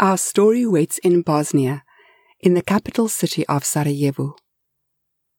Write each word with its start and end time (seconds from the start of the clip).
Our 0.00 0.16
story 0.16 0.64
waits 0.64 0.98
in 0.98 1.22
Bosnia, 1.22 1.82
in 2.38 2.54
the 2.54 2.62
capital 2.62 3.08
city 3.08 3.44
of 3.48 3.64
Sarajevo. 3.64 4.36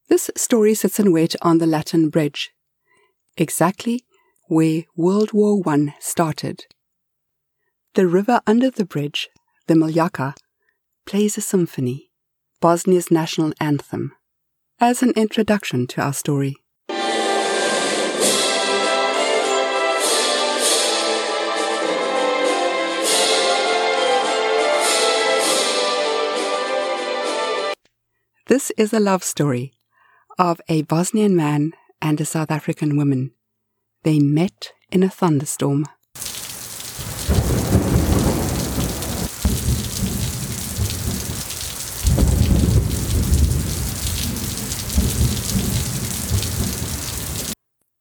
This 0.10 0.30
story 0.36 0.74
sits 0.74 1.00
in 1.00 1.14
wait 1.14 1.34
on 1.42 1.60
the 1.60 1.66
Latin 1.66 2.10
Bridge, 2.10 2.52
exactly 3.38 4.04
where 4.50 4.84
World 4.98 5.32
War 5.32 5.62
I 5.66 5.96
started. 6.02 6.66
The 7.94 8.06
river 8.06 8.42
under 8.46 8.70
the 8.70 8.84
bridge, 8.84 9.30
the 9.68 9.76
Miljacka, 9.76 10.36
plays 11.06 11.38
a 11.38 11.42
symphony, 11.42 12.12
Bosnia's 12.60 13.10
national 13.10 13.54
anthem, 13.62 14.12
as 14.78 15.02
an 15.02 15.12
introduction 15.12 15.88
to 15.88 16.02
our 16.02 16.14
story. 16.14 16.58
This 28.50 28.72
is 28.80 28.94
a 28.94 29.00
love 29.00 29.24
story 29.24 29.74
of 30.40 30.60
a 30.68 30.82
Bosnian 30.82 31.36
man 31.36 31.74
and 32.02 32.20
a 32.20 32.26
South 32.26 32.50
African 32.50 32.98
woman. 32.98 33.30
They 34.02 34.18
met 34.18 34.74
in 34.92 35.04
a 35.04 35.10
thunderstorm. 35.10 35.86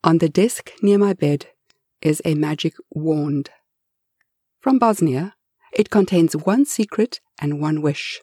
On 0.02 0.16
the 0.16 0.30
desk 0.30 0.72
near 0.80 0.96
my 0.96 1.12
bed 1.12 1.48
is 2.00 2.22
a 2.24 2.34
magic 2.34 2.72
wand. 2.88 3.50
From 4.60 4.78
Bosnia, 4.78 5.34
it 5.74 5.90
contains 5.90 6.34
one 6.34 6.64
secret 6.64 7.20
and 7.38 7.60
one 7.60 7.82
wish. 7.82 8.22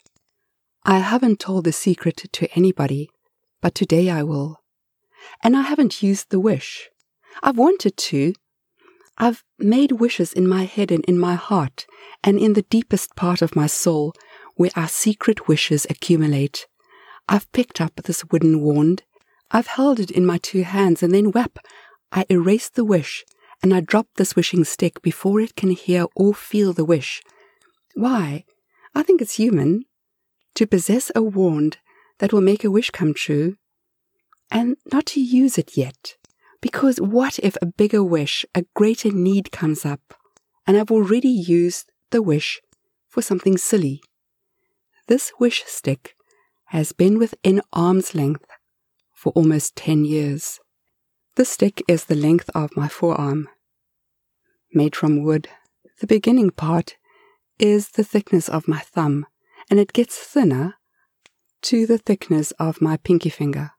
I 0.87 0.99
haven't 0.99 1.39
told 1.39 1.63
the 1.63 1.71
secret 1.71 2.17
to 2.31 2.47
anybody, 2.55 3.09
but 3.59 3.73
today 3.73 4.11
I 4.11 4.21
will. 4.21 4.61
And 5.41 5.57
I 5.57 5.63
haven't 5.63 6.03
used 6.03 6.29
the 6.29 6.39
wish. 6.39 6.89
I've 7.41 7.57
wanted 7.57 7.97
to. 7.97 8.35
I've 9.17 9.43
made 9.57 9.93
wishes 9.93 10.31
in 10.31 10.47
my 10.47 10.65
head 10.65 10.91
and 10.91 11.03
in 11.05 11.17
my 11.17 11.33
heart, 11.33 11.87
and 12.23 12.37
in 12.37 12.53
the 12.53 12.61
deepest 12.61 13.15
part 13.15 13.41
of 13.41 13.55
my 13.55 13.65
soul, 13.65 14.13
where 14.57 14.69
our 14.75 14.87
secret 14.87 15.47
wishes 15.47 15.87
accumulate. 15.89 16.67
I've 17.27 17.51
picked 17.51 17.81
up 17.81 17.95
this 17.95 18.23
wooden 18.25 18.61
wand. 18.61 19.01
I've 19.49 19.67
held 19.67 19.99
it 19.99 20.11
in 20.11 20.23
my 20.23 20.37
two 20.37 20.61
hands, 20.61 21.01
and 21.01 21.11
then 21.15 21.31
whap, 21.31 21.57
I 22.11 22.27
erase 22.29 22.69
the 22.69 22.85
wish, 22.85 23.25
and 23.63 23.73
I 23.73 23.79
drop 23.79 24.05
this 24.17 24.35
wishing 24.35 24.63
stick 24.63 25.01
before 25.01 25.41
it 25.41 25.55
can 25.55 25.71
hear 25.71 26.05
or 26.15 26.35
feel 26.35 26.73
the 26.73 26.85
wish. 26.85 27.23
Why? 27.95 28.45
I 28.93 29.01
think 29.01 29.19
it's 29.19 29.37
human 29.37 29.85
to 30.55 30.67
possess 30.67 31.11
a 31.15 31.21
wand 31.21 31.77
that 32.19 32.33
will 32.33 32.41
make 32.41 32.63
a 32.63 32.71
wish 32.71 32.89
come 32.89 33.13
true, 33.13 33.57
and 34.49 34.77
not 34.91 35.05
to 35.07 35.21
use 35.21 35.57
it 35.57 35.77
yet. 35.77 36.15
Because 36.61 36.99
what 36.99 37.37
if 37.39 37.57
a 37.61 37.65
bigger 37.65 38.03
wish, 38.03 38.45
a 38.55 38.65
greater 38.73 39.11
need 39.11 39.51
comes 39.51 39.85
up, 39.85 40.15
and 40.65 40.77
I've 40.77 40.91
already 40.91 41.29
used 41.29 41.91
the 42.11 42.21
wish 42.21 42.61
for 43.07 43.21
something 43.21 43.57
silly? 43.57 44.01
This 45.07 45.31
wish 45.39 45.63
stick 45.67 46.15
has 46.69 46.91
been 46.91 47.19
within 47.19 47.61
arm's 47.71 48.15
length 48.15 48.45
for 49.13 49.31
almost 49.33 49.75
10 49.75 50.05
years. 50.05 50.59
The 51.35 51.45
stick 51.45 51.83
is 51.87 52.05
the 52.05 52.15
length 52.15 52.49
of 52.55 52.75
my 52.75 52.87
forearm. 52.87 53.49
Made 54.73 54.95
from 54.95 55.21
wood, 55.21 55.49
the 55.99 56.07
beginning 56.07 56.49
part 56.49 56.95
is 57.59 57.89
the 57.89 58.03
thickness 58.03 58.49
of 58.49 58.67
my 58.67 58.79
thumb, 58.79 59.25
and 59.69 59.79
it 59.79 59.93
gets 59.93 60.17
thinner 60.17 60.75
to 61.63 61.85
the 61.85 61.97
thickness 61.97 62.51
of 62.59 62.81
my 62.81 62.97
pinky 62.97 63.29
finger. 63.29 63.71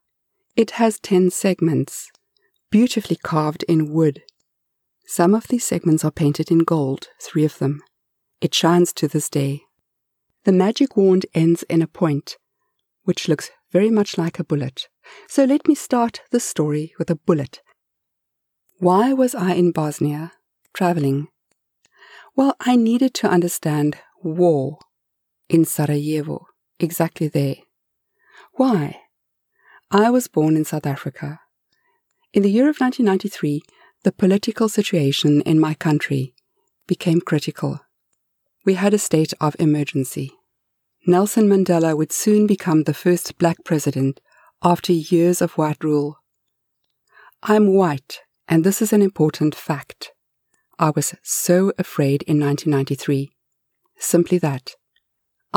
It 0.55 0.71
has 0.71 0.99
10 0.99 1.31
segments, 1.31 2.11
beautifully 2.69 3.15
carved 3.15 3.63
in 3.63 3.93
wood. 3.93 4.23
Some 5.05 5.33
of 5.33 5.47
these 5.47 5.63
segments 5.63 6.03
are 6.03 6.11
painted 6.11 6.51
in 6.51 6.59
gold, 6.59 7.07
three 7.21 7.45
of 7.45 7.59
them. 7.59 7.81
It 8.41 8.53
shines 8.53 8.91
to 8.93 9.07
this 9.07 9.29
day. 9.29 9.61
The 10.43 10.51
magic 10.51 10.97
wand 10.97 11.25
ends 11.33 11.63
in 11.63 11.81
a 11.81 11.87
point, 11.87 12.37
which 13.03 13.27
looks 13.27 13.49
very 13.71 13.89
much 13.89 14.17
like 14.17 14.39
a 14.39 14.43
bullet. 14.43 14.87
So 15.29 15.45
let 15.45 15.67
me 15.67 15.75
start 15.75 16.21
the 16.31 16.39
story 16.39 16.93
with 16.99 17.09
a 17.09 17.15
bullet. 17.15 17.61
Why 18.79 19.13
was 19.13 19.33
I 19.33 19.53
in 19.53 19.71
Bosnia, 19.71 20.33
traveling? 20.73 21.29
Well, 22.35 22.55
I 22.59 22.75
needed 22.75 23.13
to 23.15 23.29
understand 23.29 23.97
war 24.21 24.79
in 25.49 25.65
Sarajevo, 25.65 26.47
exactly 26.79 27.27
there. 27.27 27.55
Why? 28.53 29.01
I 29.91 30.09
was 30.09 30.27
born 30.27 30.57
in 30.57 30.65
South 30.65 30.85
Africa. 30.85 31.39
In 32.33 32.43
the 32.43 32.51
year 32.51 32.69
of 32.69 32.79
1993, 32.79 33.61
the 34.03 34.11
political 34.11 34.69
situation 34.69 35.41
in 35.41 35.59
my 35.59 35.73
country 35.73 36.33
became 36.87 37.21
critical. 37.21 37.79
We 38.65 38.75
had 38.75 38.93
a 38.93 38.99
state 38.99 39.33
of 39.39 39.55
emergency. 39.59 40.33
Nelson 41.05 41.47
Mandela 41.47 41.95
would 41.95 42.11
soon 42.11 42.47
become 42.47 42.83
the 42.83 42.93
first 42.93 43.37
black 43.37 43.63
president 43.63 44.19
after 44.61 44.91
years 44.91 45.41
of 45.41 45.53
white 45.53 45.83
rule. 45.83 46.17
I'm 47.43 47.73
white, 47.73 48.19
and 48.47 48.63
this 48.63 48.81
is 48.81 48.91
an 48.91 49.01
important 49.01 49.55
fact. 49.55 50.11
I 50.79 50.89
was 50.89 51.15
so 51.23 51.71
afraid 51.77 52.23
in 52.23 52.39
1993. 52.39 53.31
Simply 53.97 54.37
that. 54.39 54.75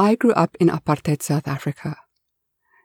I 0.00 0.14
grew 0.14 0.32
up 0.32 0.56
in 0.58 0.68
apartheid 0.68 1.20
South 1.20 1.46
Africa. 1.46 1.98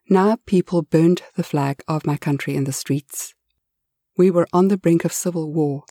Now 0.10 0.38
people 0.46 0.82
burned 0.82 1.22
the 1.38 1.44
flag 1.44 1.82
of 1.88 2.06
my 2.06 2.18
country 2.18 2.58
in 2.58 2.66
the 2.66 2.74
streets. 2.74 3.34
We 4.18 4.30
were 4.30 4.50
on 4.52 4.68
the 4.68 4.78
brink 4.78 5.06
of 5.06 5.14
civil 5.14 5.54
war. 5.54 5.86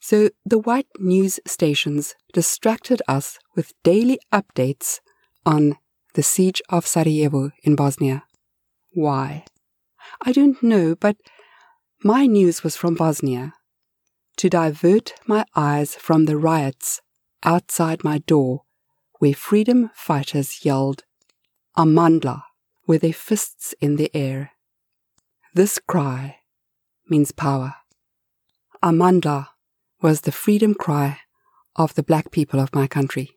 So 0.00 0.28
the 0.44 0.58
white 0.58 0.88
news 0.98 1.40
stations 1.46 2.14
distracted 2.34 3.00
us 3.08 3.38
with 3.56 3.72
daily 3.82 4.20
updates 4.30 5.00
on 5.46 5.78
the 6.12 6.22
siege 6.22 6.60
of 6.68 6.86
Sarajevo 6.86 7.52
in 7.62 7.74
Bosnia. 7.74 8.24
Why? 8.92 9.46
I 10.20 10.32
don't 10.32 10.62
know, 10.62 10.94
but 10.94 11.16
my 12.04 12.26
news 12.26 12.62
was 12.62 12.76
from 12.76 12.96
Bosnia. 12.96 13.54
To 14.36 14.50
divert 14.50 15.14
my 15.26 15.46
eyes 15.56 15.94
from 15.94 16.26
the 16.26 16.36
riots 16.36 17.00
outside 17.44 18.04
my 18.04 18.18
door 18.18 18.64
where 19.18 19.34
freedom 19.34 19.90
fighters 19.94 20.64
yelled, 20.64 21.04
Amandla, 21.76 22.42
with 22.86 23.02
their 23.02 23.12
fists 23.12 23.74
in 23.80 23.96
the 23.96 24.10
air. 24.14 24.52
This 25.54 25.78
cry 25.78 26.38
means 27.08 27.32
power. 27.32 27.74
Amandla 28.82 29.48
was 30.00 30.22
the 30.22 30.32
freedom 30.32 30.74
cry 30.74 31.20
of 31.76 31.94
the 31.94 32.02
black 32.02 32.30
people 32.30 32.60
of 32.60 32.74
my 32.74 32.86
country. 32.86 33.30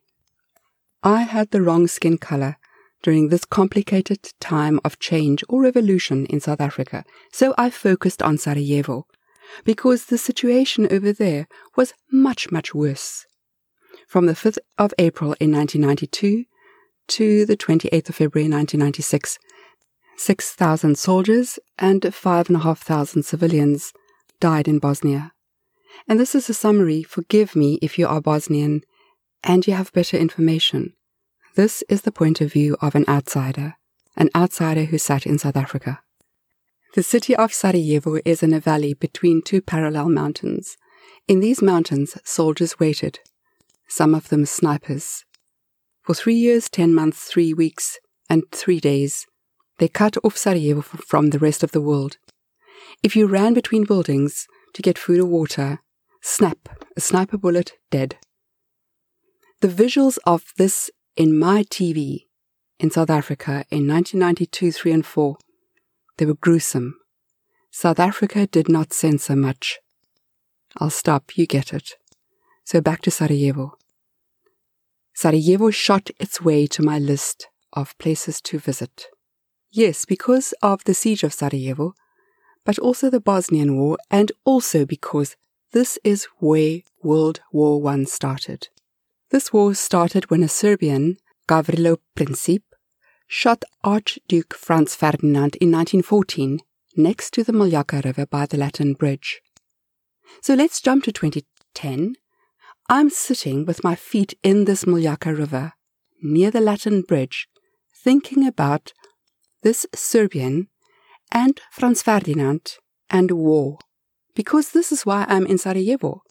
I 1.04 1.24
had 1.24 1.50
the 1.50 1.62
wrong 1.62 1.88
skin 1.88 2.18
color 2.18 2.58
during 3.02 3.30
this 3.30 3.46
complicated 3.46 4.32
time 4.40 4.80
of 4.86 5.00
change 5.00 5.44
or 5.50 5.64
revolution 5.64 6.28
in 6.28 6.40
South 6.40 6.62
Africa, 6.62 7.04
so 7.32 7.56
I 7.58 7.72
focused 7.72 8.22
on 8.22 8.38
Sarajevo, 8.38 9.08
because 9.64 10.06
the 10.06 10.20
situation 10.20 10.88
over 10.92 11.12
there 11.12 11.48
was 11.76 11.94
much, 12.12 12.52
much 12.52 12.76
worse 12.76 13.26
from 14.12 14.26
the 14.26 14.34
5th 14.34 14.58
of 14.78 14.94
April 15.00 15.38
in 15.40 15.54
1992 15.54 16.44
to 17.08 17.46
the 17.46 17.56
28th 17.56 18.10
of 18.10 18.16
February 18.16 18.50
1996. 18.50 19.40
6,000 20.18 20.98
soldiers 20.98 21.60
and 21.80 22.14
5,500 22.14 23.24
civilians 23.24 23.94
died 24.42 24.68
in 24.68 24.80
Bosnia. 24.80 25.32
And 26.10 26.20
this 26.20 26.36
is 26.36 26.50
a 26.50 26.54
summary, 26.54 27.04
forgive 27.04 27.56
me 27.56 27.80
if 27.82 27.98
you 27.98 28.06
are 28.06 28.20
Bosnian 28.20 28.82
and 29.46 29.66
you 29.66 29.76
have 29.76 29.94
better 29.94 30.18
information. 30.18 30.92
This 31.56 31.82
is 31.88 32.02
the 32.02 32.12
point 32.12 32.42
of 32.42 32.52
view 32.52 32.76
of 32.82 32.96
an 32.96 33.06
outsider, 33.08 33.76
an 34.18 34.30
outsider 34.36 34.84
who 34.84 34.98
sat 34.98 35.26
in 35.26 35.38
South 35.38 35.56
Africa. 35.56 36.02
The 36.96 37.04
city 37.04 37.34
of 37.34 37.54
Sarajevo 37.54 38.20
is 38.26 38.44
in 38.44 38.52
a 38.52 38.60
valley 38.60 38.94
between 38.94 39.42
two 39.42 39.62
parallel 39.62 40.10
mountains. 40.10 40.76
In 41.30 41.40
these 41.40 41.62
mountains, 41.62 42.18
soldiers 42.26 42.78
waited 42.78 43.22
some 43.92 44.16
of 44.16 44.30
them 44.30 44.46
snipers. 44.46 45.26
For 46.04 46.14
three 46.14 46.36
years, 46.36 46.70
ten 46.70 46.94
months, 46.94 47.26
three 47.26 47.54
weeks, 47.54 48.00
and 48.30 48.44
three 48.54 48.80
days, 48.80 49.26
they 49.80 49.90
cut 49.90 50.16
off 50.24 50.38
Sarajevo 50.38 50.82
from 50.82 51.32
the 51.32 51.40
rest 51.40 51.62
of 51.62 51.74
the 51.74 51.82
world. 51.82 52.18
If 53.04 53.18
you 53.18 53.28
ran 53.28 53.54
between 53.54 53.84
buildings 53.84 54.48
to 54.76 54.82
get 54.82 54.98
food 54.98 55.20
or 55.20 55.26
water, 55.26 55.80
snap, 56.22 56.70
a 56.96 57.02
sniper 57.02 57.38
bullet, 57.38 57.74
dead. 57.90 58.16
The 59.60 59.68
visuals 59.68 60.18
of 60.26 60.54
this 60.58 60.90
in 61.18 61.38
my 61.38 61.64
TV 61.64 62.28
in 62.80 62.92
South 62.92 63.10
Africa 63.10 63.66
in 63.70 63.90
1992, 63.90 64.72
3 64.72 64.92
and 64.94 65.06
4, 65.06 65.36
they 66.18 66.26
were 66.26 66.36
gruesome. 66.36 66.96
South 67.72 68.00
Africa 68.00 68.48
did 68.48 68.70
not 68.70 68.94
censor 68.94 69.36
much. 69.36 69.80
I'll 70.78 70.90
stop, 70.90 71.38
you 71.38 71.46
get 71.46 71.74
it. 71.74 71.98
So 72.64 72.80
back 72.80 73.02
to 73.02 73.12
Sarajevo. 73.12 73.78
Sarajevo 75.22 75.70
shot 75.70 76.10
its 76.20 76.42
way 76.42 76.66
to 76.66 76.82
my 76.82 76.98
list 76.98 77.48
of 77.74 77.96
places 78.00 78.42
to 78.42 78.58
visit. 78.58 79.06
Yes, 79.70 80.04
because 80.04 80.52
of 80.64 80.84
the 80.86 80.96
siege 80.96 81.22
of 81.24 81.32
Sarajevo, 81.32 81.94
but 82.66 82.80
also 82.80 83.08
the 83.08 83.20
Bosnian 83.20 83.78
War, 83.78 84.00
and 84.10 84.32
also 84.46 84.84
because 84.84 85.36
this 85.74 86.00
is 86.04 86.24
where 86.40 86.80
World 87.04 87.40
War 87.52 87.88
I 87.88 88.04
started. 88.06 88.70
This 89.30 89.54
war 89.54 89.76
started 89.76 90.32
when 90.32 90.42
a 90.42 90.48
Serbian, 90.48 91.18
Gavrilo 91.48 91.98
Princip, 92.18 92.64
shot 93.28 93.64
Archduke 93.84 94.56
Franz 94.56 94.96
Ferdinand 94.96 95.56
in 95.58 95.72
1914 95.72 96.62
next 96.98 97.32
to 97.36 97.44
the 97.44 97.54
Miljacka 97.54 98.04
River 98.04 98.26
by 98.26 98.48
the 98.48 98.58
Latin 98.58 98.96
Bridge. 98.96 99.40
So 100.42 100.56
let's 100.56 100.82
jump 100.82 101.04
to 101.04 101.12
2010. 101.12 102.16
I'm 102.94 103.10
sitting 103.10 103.66
with 103.66 103.86
my 103.86 103.96
feet 103.96 104.34
in 104.44 104.66
this 104.66 104.84
Miljacka 104.84 105.34
River 105.34 105.72
near 106.22 106.52
the 106.52 106.60
Latin 106.60 107.04
Bridge, 107.04 107.48
thinking 107.96 108.46
about 108.46 108.92
this 109.64 109.86
Serbian 109.96 110.68
and 111.32 111.62
Franz 111.72 112.02
Ferdinand 112.02 112.74
and 113.10 113.32
war, 113.32 113.78
because 114.36 114.72
this 114.72 114.92
is 114.92 115.06
why 115.06 115.26
I'm 115.30 115.46
in 115.46 115.58
Sarajevo. 115.58 116.22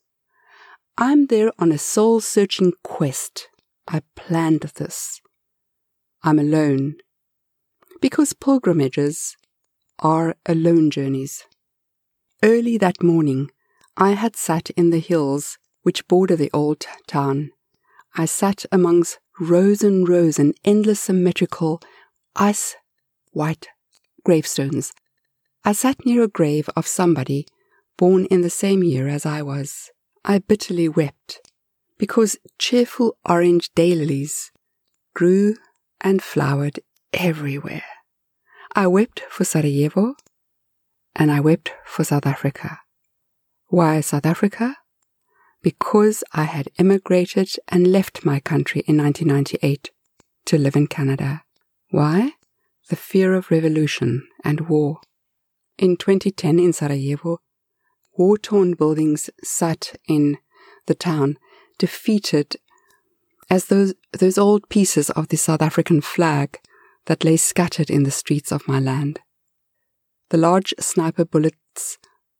I'm 0.98 1.28
there 1.28 1.50
on 1.58 1.72
a 1.72 1.78
soul 1.78 2.20
searching 2.20 2.74
quest. 2.84 3.48
I 3.88 4.02
planned 4.14 4.70
this. 4.76 5.22
I'm 6.22 6.38
alone. 6.38 6.96
Because 8.02 8.34
pilgrimages 8.34 9.34
are 10.00 10.36
alone 10.44 10.90
journeys. 10.90 11.46
Early 12.42 12.76
that 12.76 13.02
morning, 13.02 13.50
I 13.96 14.10
had 14.10 14.36
sat 14.36 14.68
in 14.68 14.90
the 14.90 14.98
hills 14.98 15.56
which 15.82 16.06
border 16.08 16.36
the 16.36 16.50
old 16.52 16.86
town. 17.06 17.50
I 18.16 18.24
sat 18.26 18.64
amongst 18.72 19.18
rows 19.38 19.82
and 19.82 20.08
rows 20.08 20.38
and 20.38 20.54
endless 20.64 21.00
symmetrical, 21.00 21.80
ice 22.36 22.76
white 23.32 23.68
gravestones. 24.24 24.92
I 25.64 25.72
sat 25.72 26.04
near 26.04 26.22
a 26.22 26.28
grave 26.28 26.68
of 26.76 26.86
somebody 26.86 27.46
born 27.96 28.24
in 28.26 28.40
the 28.40 28.50
same 28.50 28.82
year 28.82 29.08
as 29.08 29.26
I 29.26 29.42
was. 29.42 29.90
I 30.24 30.38
bitterly 30.38 30.88
wept 30.88 31.40
because 31.98 32.38
cheerful 32.58 33.16
orange 33.28 33.72
daylilies 33.74 34.50
grew 35.14 35.56
and 36.00 36.22
flowered 36.22 36.80
everywhere. 37.12 37.84
I 38.74 38.86
wept 38.86 39.20
for 39.28 39.44
Sarajevo 39.44 40.14
and 41.14 41.30
I 41.30 41.40
wept 41.40 41.72
for 41.84 42.04
South 42.04 42.26
Africa. 42.26 42.80
Why 43.66 44.00
South 44.00 44.26
Africa? 44.26 44.76
Because 45.62 46.24
I 46.32 46.44
had 46.44 46.68
immigrated 46.78 47.50
and 47.68 47.92
left 47.92 48.24
my 48.24 48.40
country 48.40 48.82
in 48.86 48.96
1998 48.96 49.90
to 50.46 50.58
live 50.58 50.76
in 50.76 50.86
Canada. 50.86 51.42
Why? 51.90 52.32
The 52.88 52.96
fear 52.96 53.34
of 53.34 53.50
revolution 53.50 54.26
and 54.42 54.68
war. 54.68 55.00
In 55.76 55.96
2010 55.96 56.58
in 56.58 56.72
Sarajevo, 56.72 57.38
war 58.16 58.38
torn 58.38 58.74
buildings 58.74 59.30
sat 59.42 59.96
in 60.08 60.38
the 60.86 60.94
town, 60.94 61.38
defeated 61.78 62.56
as 63.48 63.66
those, 63.66 63.94
those 64.12 64.38
old 64.38 64.68
pieces 64.68 65.10
of 65.10 65.28
the 65.28 65.36
South 65.36 65.62
African 65.62 66.00
flag 66.00 66.58
that 67.06 67.24
lay 67.24 67.36
scattered 67.36 67.90
in 67.90 68.04
the 68.04 68.10
streets 68.10 68.52
of 68.52 68.68
my 68.68 68.78
land. 68.78 69.20
The 70.30 70.36
large 70.36 70.72
sniper 70.78 71.24
bullets 71.24 71.98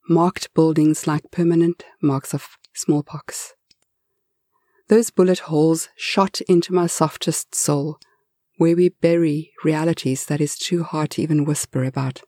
marked 0.08 0.52
buildings 0.54 1.06
like 1.06 1.30
permanent 1.30 1.84
marks 2.00 2.32
of 2.34 2.56
smallpox. 2.74 3.54
Those 4.88 5.10
bullet 5.10 5.40
holes 5.40 5.88
shot 5.96 6.40
into 6.42 6.72
my 6.72 6.86
softest 6.86 7.54
soul, 7.54 7.98
where 8.56 8.76
we 8.76 8.88
bury 8.88 9.52
realities 9.64 10.26
that 10.26 10.40
is 10.40 10.58
too 10.58 10.82
hard 10.82 11.10
to 11.12 11.22
even 11.22 11.44
whisper 11.44 11.84
about. 11.84 12.22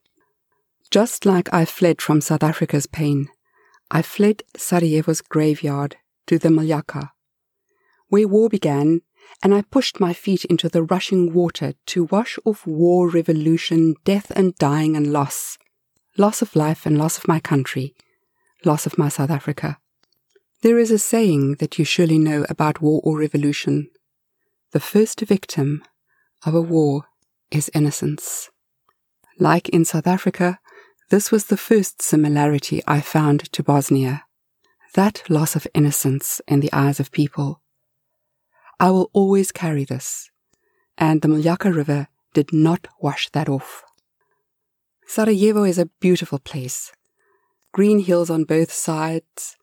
Just 0.90 1.26
like 1.26 1.52
I 1.52 1.64
fled 1.64 2.00
from 2.00 2.20
South 2.20 2.42
Africa's 2.42 2.86
pain, 2.86 3.28
I 3.90 4.02
fled 4.02 4.42
Sarajevo's 4.56 5.20
graveyard 5.20 5.96
to 6.26 6.38
the 6.38 6.48
Miljacka, 6.48 7.10
where 8.08 8.28
war 8.28 8.48
began 8.48 9.00
and 9.42 9.54
I 9.54 9.62
pushed 9.62 10.00
my 10.00 10.12
feet 10.12 10.44
into 10.44 10.68
the 10.68 10.82
rushing 10.82 11.32
water 11.32 11.74
to 11.86 12.04
wash 12.04 12.38
off 12.44 12.66
war, 12.66 13.08
revolution, 13.08 13.94
death 14.04 14.30
and 14.36 14.54
dying 14.56 14.96
and 14.96 15.12
loss. 15.12 15.58
Loss 16.16 16.42
of 16.42 16.54
life 16.54 16.86
and 16.86 16.98
loss 16.98 17.18
of 17.18 17.26
my 17.26 17.40
country, 17.40 17.94
loss 18.64 18.86
of 18.86 18.98
my 18.98 19.08
South 19.08 19.30
Africa. 19.30 19.78
There 20.62 20.78
is 20.78 20.92
a 20.92 20.98
saying 20.98 21.56
that 21.56 21.76
you 21.78 21.84
surely 21.84 22.18
know 22.18 22.46
about 22.48 22.80
war 22.80 23.00
or 23.02 23.18
revolution. 23.18 23.90
The 24.70 24.80
first 24.80 25.20
victim 25.20 25.82
of 26.46 26.54
a 26.54 26.62
war 26.62 27.06
is 27.50 27.70
innocence. 27.74 28.48
Like 29.40 29.68
in 29.70 29.84
South 29.84 30.06
Africa, 30.06 30.60
this 31.10 31.32
was 31.32 31.46
the 31.46 31.56
first 31.56 32.00
similarity 32.00 32.80
I 32.86 33.00
found 33.00 33.52
to 33.52 33.62
Bosnia. 33.64 34.24
That 34.94 35.28
loss 35.28 35.56
of 35.56 35.66
innocence 35.74 36.40
in 36.46 36.60
the 36.60 36.72
eyes 36.72 37.00
of 37.00 37.10
people 37.10 37.60
I 38.78 38.90
will 38.90 39.10
always 39.12 39.52
carry 39.52 39.84
this. 39.84 40.30
And 40.98 41.22
the 41.22 41.28
Miljacka 41.28 41.72
River 41.74 42.08
did 42.34 42.52
not 42.52 42.88
wash 43.00 43.28
that 43.30 43.48
off. 43.48 43.84
Sarajevo 45.06 45.62
is 45.62 45.78
a 45.78 45.90
beautiful 46.00 46.40
place. 46.40 46.92
Green 47.72 48.00
hills 48.00 48.28
on 48.28 48.42
both 48.42 48.72
sides. 48.72 49.56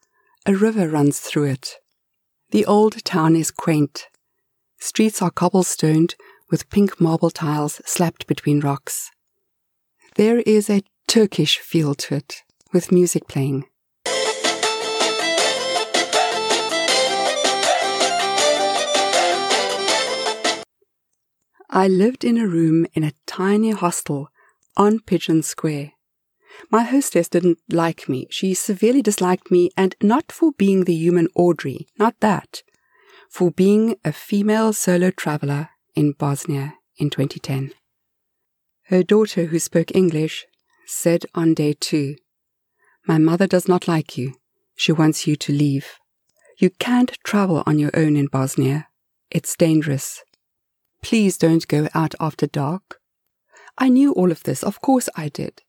A 0.46 0.54
river 0.54 0.88
runs 0.88 1.20
through 1.20 1.44
it. 1.44 1.76
The 2.50 2.64
old 2.64 3.04
town 3.04 3.36
is 3.36 3.50
quaint. 3.50 4.08
Streets 4.78 5.20
are 5.20 5.30
cobblestoned 5.30 6.14
with 6.50 6.70
pink 6.70 6.98
marble 6.98 7.30
tiles 7.30 7.82
slapped 7.84 8.26
between 8.26 8.60
rocks. 8.60 9.10
There 10.14 10.38
is 10.40 10.70
a 10.70 10.82
Turkish 11.06 11.58
feel 11.58 11.94
to 11.96 12.14
it, 12.14 12.42
with 12.72 12.90
music 12.90 13.28
playing. 13.28 13.66
I 21.68 21.86
lived 21.86 22.24
in 22.24 22.38
a 22.38 22.48
room 22.48 22.86
in 22.94 23.04
a 23.04 23.12
tiny 23.26 23.72
hostel 23.72 24.30
on 24.74 25.00
Pigeon 25.00 25.42
Square. 25.42 25.92
My 26.70 26.82
hostess 26.82 27.28
didn't 27.28 27.58
like 27.70 28.08
me. 28.08 28.26
She 28.30 28.54
severely 28.54 29.02
disliked 29.02 29.50
me, 29.50 29.70
and 29.76 29.94
not 30.02 30.32
for 30.32 30.52
being 30.52 30.84
the 30.84 30.94
human 30.94 31.28
Audrey, 31.34 31.86
not 31.98 32.18
that, 32.20 32.62
for 33.28 33.50
being 33.50 33.96
a 34.04 34.12
female 34.12 34.72
solo 34.72 35.10
traveler 35.10 35.70
in 35.94 36.12
Bosnia 36.12 36.74
in 36.96 37.10
2010. 37.10 37.72
Her 38.84 39.02
daughter, 39.02 39.46
who 39.46 39.58
spoke 39.58 39.94
English, 39.94 40.46
said 40.86 41.24
on 41.34 41.54
day 41.54 41.74
two, 41.78 42.16
My 43.06 43.18
mother 43.18 43.46
does 43.46 43.68
not 43.68 43.86
like 43.86 44.18
you. 44.18 44.34
She 44.74 44.92
wants 44.92 45.26
you 45.26 45.36
to 45.36 45.52
leave. 45.52 45.98
You 46.58 46.70
can't 46.70 47.16
travel 47.24 47.62
on 47.66 47.78
your 47.78 47.90
own 47.94 48.16
in 48.16 48.26
Bosnia. 48.26 48.88
It's 49.30 49.56
dangerous. 49.56 50.22
Please 51.02 51.38
don't 51.38 51.66
go 51.68 51.88
out 51.94 52.14
after 52.20 52.46
dark. 52.46 53.00
I 53.78 53.88
knew 53.88 54.12
all 54.12 54.30
of 54.30 54.42
this, 54.42 54.62
of 54.62 54.80
course 54.80 55.08
I 55.16 55.28
did. 55.28 55.62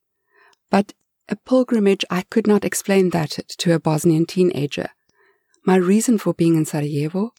But 0.72 0.94
a 1.28 1.36
pilgrimage, 1.36 2.02
I 2.10 2.22
could 2.22 2.46
not 2.46 2.64
explain 2.64 3.10
that 3.10 3.38
to 3.58 3.74
a 3.74 3.78
Bosnian 3.78 4.24
teenager. 4.24 4.88
My 5.66 5.76
reason 5.76 6.16
for 6.16 6.32
being 6.32 6.56
in 6.56 6.64
Sarajevo? 6.64 7.34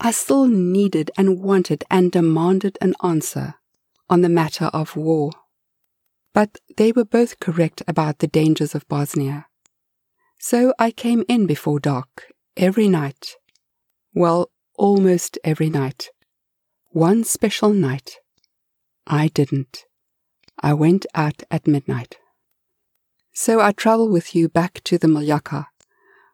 I 0.00 0.12
still 0.12 0.46
needed 0.46 1.10
and 1.14 1.42
wanted 1.42 1.84
and 1.90 2.10
demanded 2.10 2.78
an 2.80 2.94
answer 3.02 3.56
on 4.08 4.22
the 4.22 4.30
matter 4.30 4.70
of 4.72 4.96
war. 4.96 5.30
But 6.32 6.58
they 6.78 6.90
were 6.90 7.04
both 7.04 7.38
correct 7.38 7.82
about 7.86 8.20
the 8.20 8.26
dangers 8.26 8.74
of 8.74 8.88
Bosnia. 8.88 9.46
So 10.40 10.72
I 10.78 10.90
came 10.90 11.22
in 11.28 11.46
before 11.46 11.78
dark 11.78 12.32
every 12.56 12.88
night. 12.88 13.36
Well, 14.14 14.50
almost 14.74 15.38
every 15.44 15.68
night. 15.68 16.08
One 16.88 17.24
special 17.24 17.74
night, 17.74 18.16
I 19.06 19.28
didn't. 19.28 19.84
I 20.62 20.72
went 20.72 21.04
out 21.14 21.42
at 21.50 21.66
midnight. 21.66 22.16
So 23.36 23.60
I 23.60 23.72
travel 23.72 24.08
with 24.08 24.36
you 24.36 24.48
back 24.48 24.80
to 24.84 24.96
the 24.96 25.08
Miljacka, 25.08 25.66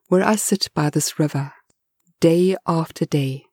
where 0.08 0.22
I 0.22 0.36
sit 0.36 0.68
by 0.74 0.90
this 0.90 1.18
river, 1.18 1.54
day 2.20 2.56
after 2.66 3.06
day. 3.06 3.46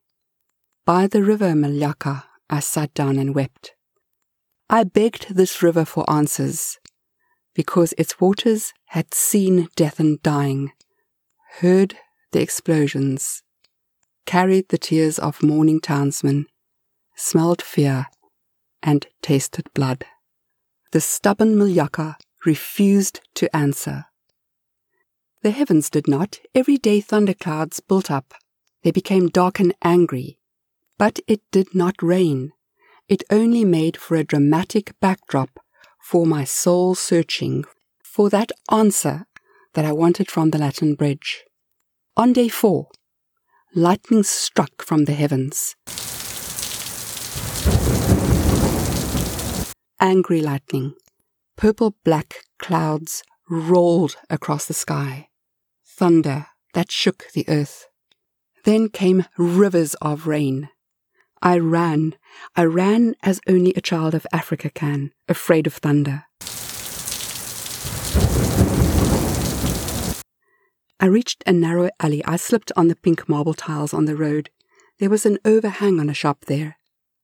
By 0.84 1.06
the 1.06 1.22
river 1.22 1.54
Miljacka, 1.54 2.24
I 2.50 2.60
sat 2.60 2.92
down 2.92 3.18
and 3.18 3.34
wept. 3.34 3.74
I 4.68 4.84
begged 4.84 5.34
this 5.34 5.62
river 5.62 5.86
for 5.86 6.08
answers, 6.10 6.78
because 7.54 7.94
its 7.96 8.20
waters 8.20 8.74
had 8.88 9.14
seen 9.14 9.68
death 9.76 9.98
and 9.98 10.22
dying, 10.22 10.72
heard 11.60 11.96
the 12.32 12.42
explosions, 12.42 13.42
carried 14.26 14.68
the 14.68 14.76
tears 14.76 15.18
of 15.18 15.42
mourning 15.42 15.80
townsmen, 15.80 16.44
smelled 17.16 17.62
fear, 17.62 18.08
and 18.82 19.06
tasted 19.22 19.72
blood. 19.72 20.04
The 20.92 21.00
stubborn 21.00 21.56
Miljacka 21.56 22.16
refused 22.44 23.20
to 23.34 23.54
answer. 23.54 24.06
The 25.42 25.50
heavens 25.50 25.88
did 25.90 26.08
not. 26.08 26.40
Every 26.54 26.76
day 26.76 27.00
thunderclouds 27.00 27.80
built 27.80 28.10
up. 28.10 28.34
They 28.82 28.90
became 28.90 29.28
dark 29.28 29.60
and 29.60 29.74
angry. 29.82 30.38
But 30.98 31.20
it 31.26 31.40
did 31.52 31.74
not 31.74 32.02
rain. 32.02 32.52
It 33.08 33.22
only 33.30 33.64
made 33.64 33.96
for 33.96 34.16
a 34.16 34.24
dramatic 34.24 34.94
backdrop 35.00 35.60
for 36.02 36.26
my 36.26 36.44
soul 36.44 36.94
searching 36.94 37.64
for 38.02 38.28
that 38.30 38.50
answer 38.70 39.26
that 39.74 39.84
I 39.84 39.92
wanted 39.92 40.30
from 40.30 40.50
the 40.50 40.58
Latin 40.58 40.94
bridge. 40.94 41.44
On 42.16 42.32
day 42.32 42.48
four, 42.48 42.88
lightning 43.74 44.24
struck 44.24 44.82
from 44.82 45.04
the 45.04 45.12
heavens. 45.12 45.76
Angry 50.00 50.40
lightning, 50.40 50.94
purple 51.58 51.96
black 52.04 52.44
clouds 52.60 53.24
rolled 53.50 54.16
across 54.30 54.66
the 54.66 54.72
sky, 54.72 55.28
thunder 55.84 56.46
that 56.72 56.92
shook 56.92 57.26
the 57.34 57.44
earth. 57.48 57.88
Then 58.64 58.88
came 58.88 59.24
rivers 59.36 59.94
of 59.94 60.28
rain. 60.28 60.68
I 61.42 61.58
ran, 61.58 62.14
I 62.54 62.64
ran 62.64 63.16
as 63.24 63.40
only 63.48 63.74
a 63.74 63.80
child 63.80 64.14
of 64.14 64.26
Africa 64.32 64.70
can, 64.70 65.12
afraid 65.28 65.66
of 65.66 65.74
thunder. 65.74 66.24
I 71.00 71.06
reached 71.06 71.42
a 71.44 71.52
narrow 71.52 71.90
alley. 71.98 72.24
I 72.24 72.36
slipped 72.36 72.70
on 72.76 72.86
the 72.86 72.96
pink 72.96 73.28
marble 73.28 73.54
tiles 73.54 73.92
on 73.92 74.04
the 74.04 74.16
road. 74.16 74.50
There 75.00 75.10
was 75.10 75.26
an 75.26 75.38
overhang 75.44 75.98
on 75.98 76.08
a 76.08 76.14
shop 76.14 76.44
there. 76.46 76.76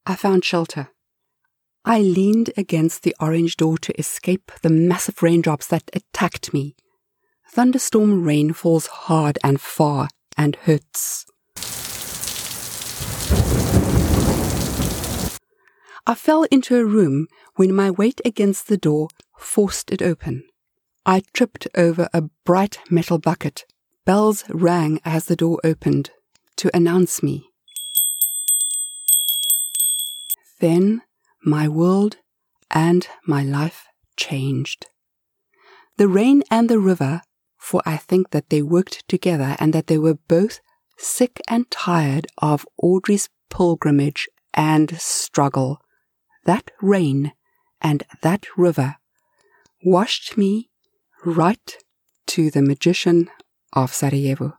I 0.07 0.17
found 0.17 0.45
shelter. 0.45 0.94
I 1.87 2.01
leaned 2.01 2.51
against 2.57 3.03
the 3.03 3.15
orange 3.21 3.59
door 3.59 3.77
to 3.79 3.99
escape 3.99 4.51
the 4.63 4.71
massive 4.71 5.23
raindrops 5.23 5.67
that 5.67 5.91
attacked 5.93 6.55
me. 6.55 6.77
Thunderstorm 7.51 8.25
rain 8.25 8.55
falls 8.55 8.87
hard 8.87 9.39
and 9.45 9.61
far 9.61 10.09
and 10.35 10.57
hurts. 10.57 11.27
I 16.07 16.15
fell 16.15 16.45
into 16.45 16.77
a 16.79 16.87
room 16.87 17.29
when 17.57 17.75
my 17.75 17.91
weight 17.91 18.21
against 18.25 18.69
the 18.69 18.79
door 18.79 19.09
forced 19.39 19.91
it 19.91 20.01
open. 20.01 20.45
I 21.05 21.23
tripped 21.35 21.69
over 21.75 22.09
a 22.15 22.23
bright 22.47 22.79
metal 22.89 23.19
bucket. 23.19 23.67
Bells 24.07 24.45
rang 24.49 25.01
as 25.05 25.27
the 25.27 25.37
door 25.37 25.61
opened 25.63 26.11
to 26.57 26.75
announce 26.75 27.23
me. 27.23 27.51
Then 30.61 31.03
my 31.45 31.69
world 31.69 32.17
and 32.71 33.07
my 33.27 33.43
life 33.43 33.87
changed. 34.17 34.87
The 35.97 36.09
rain 36.09 36.43
and 36.51 36.69
the 36.69 36.79
river, 36.79 37.23
for 37.59 37.83
I 37.87 37.97
think 37.97 38.31
that 38.31 38.51
they 38.51 38.63
worked 38.63 39.07
together 39.09 39.57
and 39.59 39.73
that 39.73 39.87
they 39.87 39.99
were 39.99 40.19
both 40.29 40.61
sick 40.99 41.41
and 41.49 41.71
tired 41.71 42.27
of 42.39 42.67
Audrey's 42.79 43.29
pilgrimage 43.51 44.29
and 44.53 44.99
struggle. 44.99 45.81
That 46.45 46.71
rain 46.81 47.33
and 47.81 48.03
that 48.23 48.47
river 48.57 48.97
washed 49.85 50.37
me 50.37 50.71
right 51.25 51.77
to 52.27 52.51
the 52.51 52.63
magician 52.63 53.31
of 53.73 53.93
Sarajevo. 53.93 54.55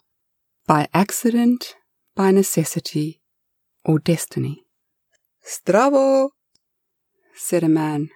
By 0.67 0.87
accident, 0.93 1.75
by 2.15 2.31
necessity, 2.31 3.21
or 3.83 3.99
destiny. 3.99 4.63
Zdravo, 5.45 6.29
said 7.35 7.63
a 7.63 7.69
man. 7.69 8.09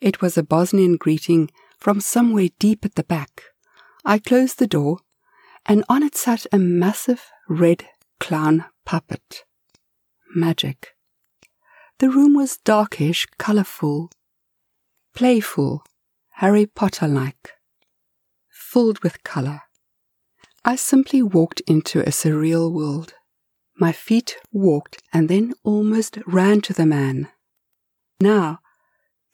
It 0.00 0.22
was 0.22 0.38
a 0.38 0.42
Bosnian 0.42 0.96
greeting 0.96 1.50
from 1.78 2.00
somewhere 2.00 2.48
deep 2.58 2.84
at 2.84 2.94
the 2.94 3.04
back. 3.04 3.42
I 4.04 4.18
closed 4.18 4.58
the 4.58 4.66
door, 4.66 4.98
and 5.66 5.84
on 5.88 6.02
it 6.02 6.16
sat 6.16 6.46
a 6.52 6.58
massive 6.58 7.26
red 7.48 7.86
clown 8.18 8.64
puppet. 8.86 9.44
Magic. 10.34 10.94
The 11.98 12.08
room 12.08 12.34
was 12.34 12.58
darkish, 12.58 13.26
colourful, 13.38 14.10
playful, 15.14 15.84
Harry 16.34 16.64
Potter 16.64 17.08
like, 17.08 17.50
filled 18.48 19.02
with 19.02 19.22
colour. 19.22 19.62
I 20.64 20.76
simply 20.76 21.22
walked 21.22 21.60
into 21.66 22.00
a 22.00 22.10
surreal 22.10 22.72
world. 22.72 23.14
My 23.76 23.92
feet 23.92 24.36
walked 24.52 25.02
and 25.12 25.28
then 25.28 25.54
almost 25.64 26.18
ran 26.26 26.60
to 26.62 26.72
the 26.72 26.86
man. 26.86 27.28
Now, 28.20 28.60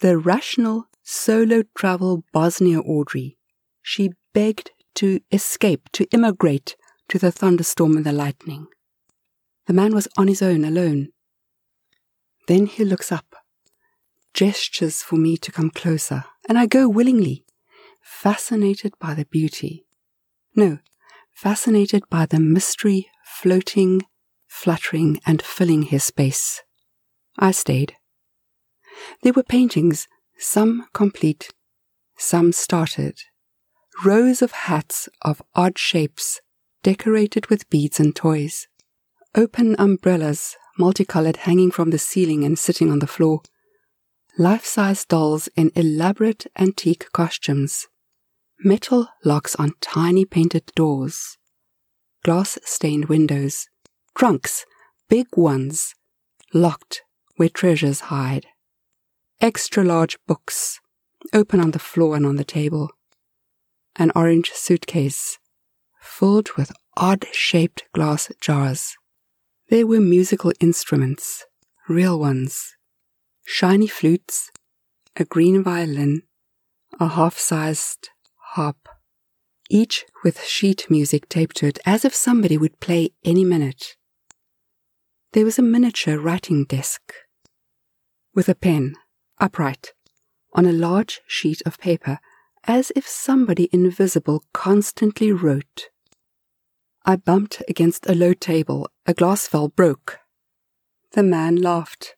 the 0.01 0.17
rational 0.17 0.87
solo 1.03 1.63
travel 1.77 2.25
Bosnia 2.33 2.81
Audrey, 2.81 3.37
she 3.83 4.13
begged 4.33 4.71
to 4.97 5.21
escape, 5.33 5.89
to 5.93 6.05
immigrate 6.13 6.77
to 7.09 7.19
the 7.19 7.33
thunderstorm 7.33 7.97
and 7.97 8.07
the 8.07 8.13
lightning. 8.13 8.67
The 9.67 9.73
man 9.73 9.95
was 9.95 10.09
on 10.17 10.29
his 10.29 10.43
own, 10.43 10.65
alone. 10.65 11.09
Then 12.47 12.67
he 12.67 12.85
looks 12.85 13.11
up 13.11 13.35
gestures 14.37 15.03
for 15.03 15.17
me 15.17 15.37
to 15.39 15.51
come 15.51 15.71
closer, 15.71 16.25
and 16.47 16.59
I 16.59 16.67
go 16.67 16.89
willingly, 16.89 17.47
fascinated 18.03 18.93
by 19.01 19.15
the 19.15 19.25
beauty. 19.25 19.87
No, 20.55 20.79
fascinated 21.33 22.05
by 22.11 22.27
the 22.27 22.39
mystery 22.39 23.09
floating, 23.25 24.03
fluttering, 24.47 25.21
and 25.27 25.43
filling 25.43 25.83
his 25.83 26.05
space. 26.05 26.63
I 27.39 27.51
stayed. 27.51 27.97
There 29.23 29.33
were 29.33 29.43
paintings, 29.43 30.09
some 30.39 30.87
complete, 30.93 31.51
some 32.17 32.53
started, 32.53 33.19
rows 34.05 34.43
of 34.43 34.53
hats 34.53 35.09
of 35.23 35.43
odd 35.55 35.79
shapes, 35.79 36.41
decorated 36.83 37.49
with 37.49 37.69
beads 37.71 37.99
and 37.99 38.15
toys, 38.15 38.69
open 39.35 39.77
umbrellas, 39.79 40.57
multicolored, 40.79 41.39
hanging 41.39 41.71
from 41.71 41.91
the 41.91 41.99
ceiling 41.99 42.45
and 42.45 42.59
sitting 42.59 42.91
on 42.91 42.99
the 42.99 43.07
floor. 43.07 43.41
Life-size 44.39 45.05
dolls 45.07 45.49
in 45.57 45.73
elaborate 45.75 46.47
antique 46.59 47.11
costumes, 47.13 47.87
metal 48.61 49.09
locks 49.25 49.57
on 49.57 49.73
tiny 49.81 50.25
painted 50.25 50.67
doors, 50.75 51.39
glass-stained 52.23 53.07
windows, 53.07 53.69
trunks, 54.15 54.67
big 55.09 55.27
ones, 55.37 55.95
locked 56.53 57.03
where 57.37 57.49
treasures 57.49 58.01
hide, 58.01 58.47
extra-large 59.41 60.19
books, 60.27 60.81
open 61.33 61.61
on 61.61 61.73
the 61.73 61.79
floor 61.79 62.17
and 62.17 62.25
on 62.25 62.37
the 62.37 62.45
table, 62.45 62.91
an 63.97 64.11
orange 64.15 64.51
suitcase 64.53 65.39
filled 66.01 66.51
with 66.57 66.73
odd-shaped 66.97 67.85
glass 67.93 68.31
jars. 68.41 68.97
There 69.69 69.87
were 69.87 70.01
musical 70.01 70.53
instruments, 70.61 71.45
real 71.89 72.19
ones, 72.19 72.77
shiny 73.45 73.87
flutes, 73.87 74.51
a 75.17 75.25
green 75.25 75.63
violin, 75.63 76.23
a 76.99 77.09
half-sized 77.09 78.11
harp, 78.53 78.89
each 79.69 80.05
with 80.23 80.43
sheet 80.45 80.87
music 80.89 81.29
taped 81.29 81.57
to 81.57 81.67
it 81.67 81.79
as 81.85 82.05
if 82.05 82.15
somebody 82.15 82.57
would 82.57 82.81
play 82.81 83.11
any 83.25 83.45
minute. 83.45 83.97
There 85.33 85.45
was 85.45 85.59
a 85.59 85.63
miniature 85.63 86.19
writing 86.19 86.65
desk 86.65 87.13
with 88.35 88.49
a 88.49 88.55
pen 88.55 88.95
upright 89.39 89.93
on 90.53 90.67
a 90.67 90.73
large 90.73 91.21
sheet 91.27 91.63
of 91.67 91.79
paper 91.79 92.19
as 92.65 92.91
if 92.97 93.07
somebody 93.07 93.69
invisible 93.73 94.45
constantly 94.53 95.31
wrote. 95.33 95.89
I 97.05 97.17
bumped 97.17 97.63
against 97.69 98.09
a 98.09 98.15
low 98.15 98.35
table. 98.35 98.89
A 99.07 99.15
glass 99.15 99.47
fell, 99.47 99.69
broke. 99.69 100.19
The 101.13 101.23
man 101.23 101.57
laughed. 101.57 102.17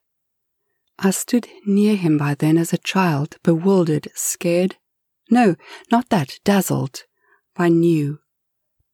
I 0.98 1.10
stood 1.10 1.46
near 1.66 1.94
him 1.94 2.16
by 2.16 2.34
then 2.34 2.56
as 2.56 2.72
a 2.72 2.78
child, 2.78 3.36
bewildered, 3.42 4.08
scared. 4.14 4.76
No, 5.30 5.56
not 5.92 6.08
that, 6.08 6.40
dazzled 6.42 7.04
by 7.54 7.68
new, 7.68 8.20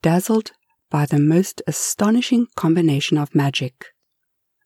dazzled 0.03 0.51
by 0.91 1.07
the 1.07 1.21
most 1.21 1.63
astonishing 1.67 2.49
combination 2.57 3.17
of 3.17 3.35
magic. 3.35 3.87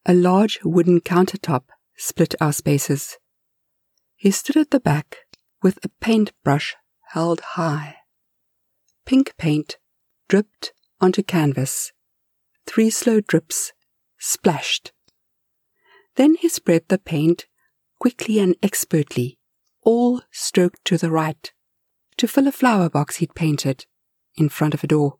A 0.07 0.15
large 0.15 0.59
wooden 0.65 1.01
countertop 1.01 1.65
split 1.97 2.35
our 2.41 2.53
spaces. 2.53 3.19
He 4.19 4.31
stood 4.31 4.59
at 4.59 4.71
the 4.71 4.81
back 4.81 5.17
with 5.63 5.79
a 5.83 5.89
paintbrush 6.01 6.77
held 7.13 7.41
high. 7.57 7.97
Pink 9.07 9.35
paint 9.39 9.79
dripped 10.29 10.75
onto 11.01 11.23
canvas. 11.23 11.93
Three 12.67 12.91
slow 12.91 13.21
drips 13.23 13.73
splashed 14.19 14.93
then 16.19 16.35
he 16.35 16.49
spread 16.49 16.83
the 16.89 16.99
paint 16.99 17.47
quickly 18.01 18.41
and 18.41 18.57
expertly, 18.61 19.39
all 19.83 20.21
stroked 20.33 20.85
to 20.85 20.99
the 20.99 21.13
right, 21.13 21.53
to 22.17 22.27
fill 22.27 22.49
a 22.49 22.53
flower 22.53 22.91
box 22.91 23.17
he'd 23.17 23.37
painted 23.37 23.87
in 24.35 24.49
front 24.49 24.75
of 24.75 24.83
a 24.83 24.89
door. 24.89 25.19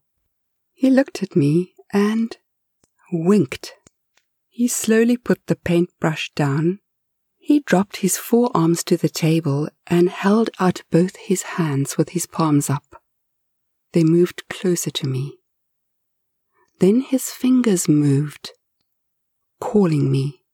He 0.75 0.91
looked 0.91 1.23
at 1.23 1.37
me 1.37 1.73
and 1.93 2.37
winked. 3.13 3.75
He 4.49 4.67
slowly 4.67 5.17
put 5.17 5.47
the 5.47 5.55
paintbrush 5.55 6.33
down. 6.35 6.81
He 7.49 7.61
dropped 7.61 8.05
his 8.05 8.19
forearms 8.19 8.85
to 8.85 8.99
the 8.99 9.09
table 9.09 9.71
and 9.87 10.11
held 10.11 10.51
out 10.61 10.83
both 10.91 11.17
his 11.17 11.57
hands 11.57 11.97
with 11.97 12.11
his 12.11 12.27
palms 12.27 12.69
up. 12.69 13.03
They 13.95 14.05
moved 14.05 14.47
closer 14.51 14.91
to 14.91 15.07
me. 15.07 15.39
Then 16.79 17.01
his 17.01 17.31
fingers 17.31 17.89
moved 17.89 18.51
calling 19.61 20.13
me, 20.13 20.45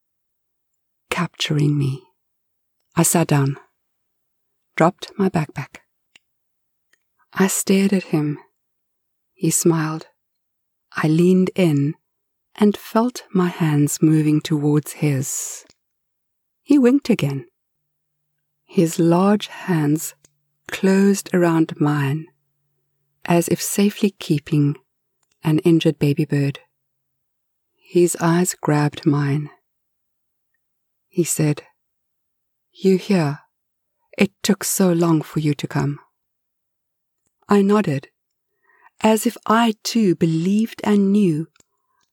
capturing 1.11 1.77
me. 1.77 2.05
I 2.95 3.03
sat 3.03 3.27
down, 3.27 3.57
dropped 4.77 5.11
my 5.19 5.29
backpack. 5.29 5.79
I 7.33 7.49
stared 7.49 7.93
at 7.93 8.15
him. 8.15 8.39
He 9.33 9.51
smiled. 9.51 10.07
I 10.93 11.09
leaned 11.09 11.51
in 11.57 11.97
and 12.55 12.77
felt 12.77 13.25
my 13.33 13.49
hands 13.49 14.01
moving 14.01 14.41
towards 14.41 14.93
his. 14.93 15.65
He 16.66 16.78
winked 16.78 17.11
again. 17.11 17.44
His 18.64 18.99
large 18.99 19.49
hands 19.49 20.14
closed 20.68 21.28
around 21.35 21.78
mine, 21.78 22.26
as 23.26 23.49
if 23.49 23.61
safely 23.61 24.12
keeping 24.18 24.76
an 25.42 25.59
injured 25.59 25.99
baby 25.99 26.25
bird. 26.25 26.61
His 27.76 28.16
eyes 28.18 28.54
grabbed 28.54 29.04
mine. 29.04 29.50
He 31.06 31.23
said, 31.23 31.64
You 32.73 32.97
here? 32.97 33.40
It 34.16 34.33
took 34.42 34.64
so 34.64 34.90
long 34.90 35.21
for 35.21 35.40
you 35.40 35.52
to 35.52 35.68
come. 35.68 36.00
I 37.47 37.61
nodded, 37.61 38.09
as 39.02 39.26
if 39.26 39.37
I 39.44 39.75
too 39.83 40.16
believed 40.16 40.80
and 40.83 41.12
knew 41.12 41.49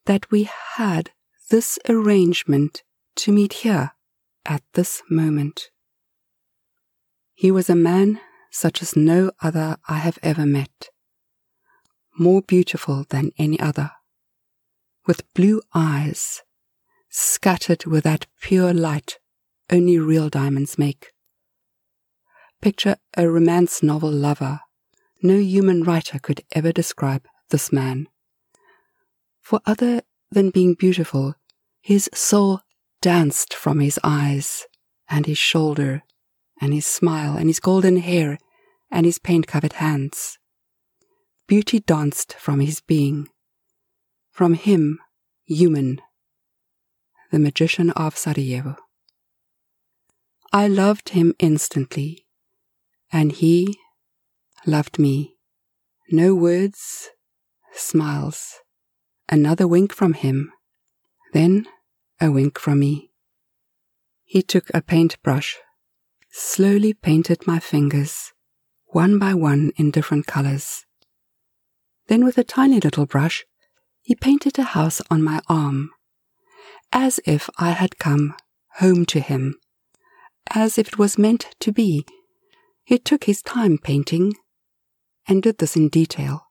that 0.07 0.29
we 0.29 0.49
had 0.75 1.11
this 1.49 1.79
arrangement 1.87 2.83
to 3.15 3.31
meet 3.31 3.53
here 3.63 3.93
at 4.45 4.63
this 4.73 5.01
moment. 5.09 5.69
He 7.33 7.51
was 7.51 7.69
a 7.69 7.75
man 7.75 8.19
such 8.51 8.81
as 8.81 8.95
no 8.95 9.31
other 9.41 9.77
I 9.87 9.97
have 9.97 10.19
ever 10.21 10.45
met, 10.45 10.89
more 12.17 12.41
beautiful 12.41 13.05
than 13.09 13.31
any 13.37 13.59
other, 13.59 13.91
with 15.07 15.33
blue 15.33 15.61
eyes, 15.73 16.41
scattered 17.09 17.85
with 17.85 18.03
that 18.03 18.27
pure 18.41 18.73
light 18.73 19.19
only 19.71 19.97
real 19.97 20.29
diamonds 20.29 20.77
make. 20.77 21.11
Picture 22.61 22.97
a 23.17 23.27
romance 23.27 23.81
novel 23.81 24.11
lover. 24.11 24.59
No 25.23 25.37
human 25.37 25.83
writer 25.83 26.19
could 26.19 26.43
ever 26.51 26.71
describe 26.71 27.25
this 27.49 27.71
man. 27.71 28.07
For 29.41 29.61
other 29.65 30.01
than 30.29 30.49
being 30.49 30.75
beautiful, 30.75 31.35
his 31.81 32.09
soul 32.13 32.61
danced 33.01 33.53
from 33.53 33.79
his 33.79 33.99
eyes 34.03 34.67
and 35.09 35.25
his 35.25 35.37
shoulder 35.37 36.03
and 36.61 36.73
his 36.73 36.85
smile 36.85 37.35
and 37.35 37.49
his 37.49 37.59
golden 37.59 37.97
hair 37.97 38.37
and 38.91 39.05
his 39.05 39.17
paint 39.17 39.47
covered 39.47 39.73
hands. 39.73 40.37
Beauty 41.47 41.79
danced 41.79 42.33
from 42.33 42.59
his 42.59 42.79
being. 42.81 43.27
From 44.31 44.53
him, 44.53 44.99
human, 45.43 46.01
the 47.31 47.39
magician 47.39 47.89
of 47.91 48.17
Sarajevo. 48.17 48.77
I 50.53 50.67
loved 50.67 51.09
him 51.09 51.33
instantly, 51.39 52.25
and 53.11 53.31
he 53.31 53.77
loved 54.65 54.99
me. 54.99 55.37
No 56.11 56.35
words, 56.35 57.09
smiles, 57.73 58.59
another 59.29 59.67
wink 59.67 59.93
from 59.93 60.13
him, 60.13 60.51
then 61.33 61.67
a 62.21 62.31
wink 62.31 62.59
from 62.59 62.79
me. 62.79 63.11
He 64.23 64.41
took 64.41 64.69
a 64.73 64.81
paintbrush 64.81 65.57
slowly 66.31 66.93
painted 66.93 67.45
my 67.45 67.59
fingers, 67.59 68.31
one 68.87 69.19
by 69.19 69.33
one 69.33 69.71
in 69.75 69.91
different 69.91 70.25
colors. 70.25 70.85
Then, 72.07 72.23
with 72.23 72.37
a 72.37 72.43
tiny 72.43 72.79
little 72.79 73.05
brush, 73.05 73.45
he 74.01 74.15
painted 74.15 74.57
a 74.57 74.63
house 74.63 75.01
on 75.11 75.21
my 75.21 75.41
arm, 75.47 75.91
as 76.91 77.19
if 77.25 77.49
I 77.57 77.71
had 77.71 77.99
come 77.99 78.35
home 78.75 79.05
to 79.07 79.19
him, 79.19 79.55
as 80.49 80.77
if 80.77 80.89
it 80.89 80.97
was 80.97 81.17
meant 81.17 81.55
to 81.59 81.71
be. 81.71 82.05
He 82.83 82.97
took 82.97 83.25
his 83.25 83.41
time 83.41 83.77
painting 83.77 84.33
and 85.27 85.43
did 85.43 85.59
this 85.59 85.75
in 85.75 85.89
detail. 85.89 86.47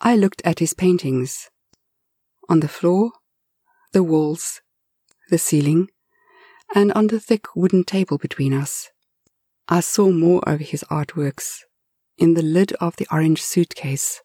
I 0.00 0.16
looked 0.16 0.42
at 0.44 0.58
his 0.58 0.74
paintings 0.74 1.48
on 2.48 2.60
the 2.60 2.68
floor, 2.68 3.12
the 3.92 4.02
walls, 4.02 4.60
the 5.30 5.38
ceiling, 5.38 5.88
and 6.74 6.92
on 6.92 7.08
the 7.08 7.20
thick 7.20 7.54
wooden 7.54 7.84
table 7.84 8.18
between 8.18 8.52
us. 8.52 8.90
I 9.68 9.80
saw 9.80 10.10
more 10.10 10.40
of 10.46 10.60
his 10.60 10.84
artworks 10.90 11.60
in 12.18 12.34
the 12.34 12.42
lid 12.42 12.72
of 12.74 12.96
the 12.96 13.06
orange 13.10 13.42
suitcase, 13.42 14.20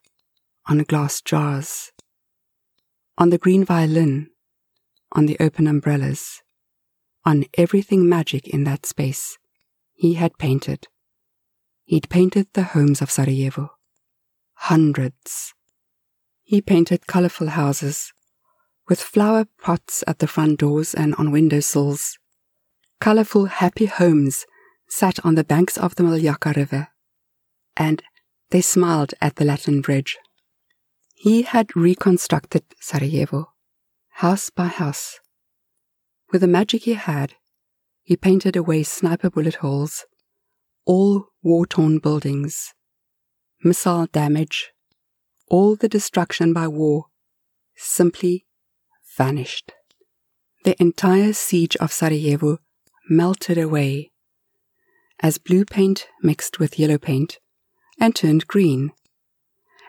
on 0.68 0.80
glass 0.80 1.22
jars, 1.22 1.92
on 3.18 3.30
the 3.30 3.38
green 3.38 3.64
violin, 3.64 4.30
on 5.12 5.26
the 5.26 5.38
open 5.40 5.68
umbrellas, 5.68 6.42
on 7.26 7.46
everything 7.58 8.08
magic 8.08 8.48
in 8.48 8.64
that 8.64 8.86
space 8.86 9.38
he 9.94 10.14
had 10.14 10.38
painted. 10.38 10.88
He'd 11.86 12.10
painted 12.10 12.48
the 12.54 12.64
homes 12.64 13.02
of 13.02 13.10
Sarajevo. 13.10 13.72
Hundreds. 14.54 15.54
He 16.44 16.62
painted 16.62 17.08
colorful 17.08 17.48
houses 17.48 18.14
with 18.90 19.02
flower 19.02 19.46
pots 19.62 20.04
at 20.08 20.20
the 20.20 20.28
front 20.28 20.60
doors 20.60 20.94
and 20.94 21.14
on 21.16 21.32
window 21.32 21.60
sills 21.60 22.18
colorful, 23.00 23.46
happy 23.46 23.86
homes 23.86 24.46
sat 24.88 25.24
on 25.26 25.36
the 25.36 25.44
banks 25.44 25.78
of 25.78 25.96
the 25.96 26.04
Miljacka 26.04 26.56
River, 26.56 26.88
and 27.76 28.02
they 28.50 28.62
smiled 28.62 29.14
at 29.22 29.36
the 29.36 29.46
Latin 29.46 29.82
Bridge. 29.82 30.18
He 31.14 31.44
had 31.44 31.76
reconstructed 31.76 32.64
Sarajevo, 32.80 33.54
house 34.10 34.50
by 34.50 34.68
house. 34.68 35.20
With 36.32 36.42
the 36.42 36.48
magic 36.48 36.84
he 36.84 36.94
had, 36.94 37.34
he 38.02 38.16
painted 38.16 38.56
away 38.56 38.84
sniper 38.84 39.30
bullet 39.30 39.56
holes, 39.56 40.06
all 40.86 41.28
war 41.44 41.66
torn 41.66 42.00
buildings, 42.00 42.74
missile 43.64 44.08
damage, 44.08 44.72
all 45.50 45.76
the 45.76 45.90
destruction 45.90 46.54
by 46.54 46.68
war 46.68 47.06
simply 47.76 48.47
vanished. 49.18 49.74
The 50.64 50.80
entire 50.82 51.34
siege 51.34 51.76
of 51.78 51.92
Sarajevo 51.92 52.60
melted 53.10 53.58
away 53.58 54.12
as 55.20 55.38
blue 55.38 55.66
paint 55.66 56.08
mixed 56.22 56.60
with 56.60 56.78
yellow 56.78 56.98
paint 56.98 57.40
and 58.00 58.16
turned 58.16 58.48
green, 58.48 58.92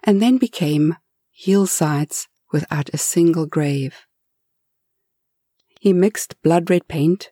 and 0.03 0.23
then 0.23 0.38
became 0.38 0.97
hillsides 1.31 2.27
without 2.53 2.88
a 2.93 2.99
single 2.99 3.47
grave. 3.47 4.07
He 5.81 5.93
mixed 5.93 6.41
blood 6.43 6.71
red 6.71 6.88
paint 6.88 7.31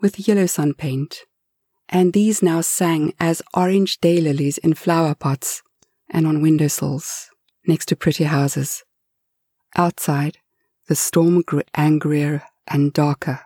with 0.00 0.26
yellow 0.26 0.46
sun 0.46 0.72
paint, 0.74 1.20
and 1.88 2.12
these 2.12 2.42
now 2.42 2.62
sang 2.62 3.12
as 3.20 3.42
orange 3.54 4.00
daylilies 4.00 4.58
in 4.58 4.74
flower 4.74 5.14
pots 5.14 5.62
and 6.08 6.26
on 6.26 6.40
windowsills 6.40 7.28
next 7.66 7.86
to 7.86 7.96
pretty 7.96 8.24
houses. 8.24 8.82
Outside, 9.76 10.38
the 10.88 10.94
storm 10.94 11.42
grew 11.42 11.62
angrier 11.74 12.42
and 12.68 12.92
darker. 12.92 13.40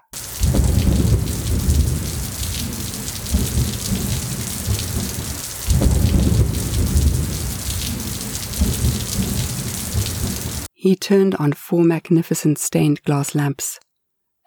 He 10.74 10.96
turned 10.96 11.34
on 11.34 11.52
four 11.52 11.82
magnificent 11.84 12.58
stained 12.58 13.02
glass 13.04 13.34
lamps 13.34 13.78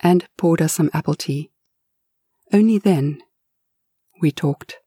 and 0.01 0.27
poured 0.38 0.62
us 0.62 0.73
some 0.73 0.89
apple 0.93 1.15
tea. 1.15 1.51
Only 2.51 2.77
then 2.77 3.21
we 4.21 4.32
talked. 4.32 4.77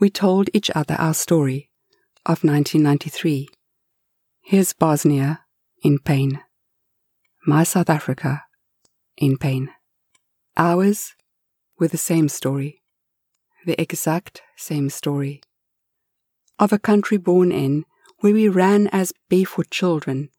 We 0.00 0.10
told 0.10 0.48
each 0.52 0.70
other 0.74 0.94
our 0.98 1.14
story 1.14 1.70
of 2.24 2.44
1993. 2.44 3.48
Here's 4.40 4.72
Bosnia 4.72 5.40
in 5.82 5.98
pain, 5.98 6.40
my 7.46 7.64
South 7.64 7.88
Africa 7.88 8.44
in 9.16 9.38
pain. 9.38 9.70
Ours 10.56 11.14
were 11.78 11.88
the 11.88 11.96
same 11.96 12.28
story, 12.28 12.82
the 13.64 13.80
exact 13.80 14.42
same 14.56 14.90
story. 14.90 15.42
Of 16.58 16.72
a 16.72 16.78
country 16.78 17.16
born 17.16 17.52
in 17.52 17.84
where 18.20 18.34
we 18.34 18.48
ran 18.48 18.88
as 18.88 19.12
barefoot 19.28 19.70
children. 19.70 20.30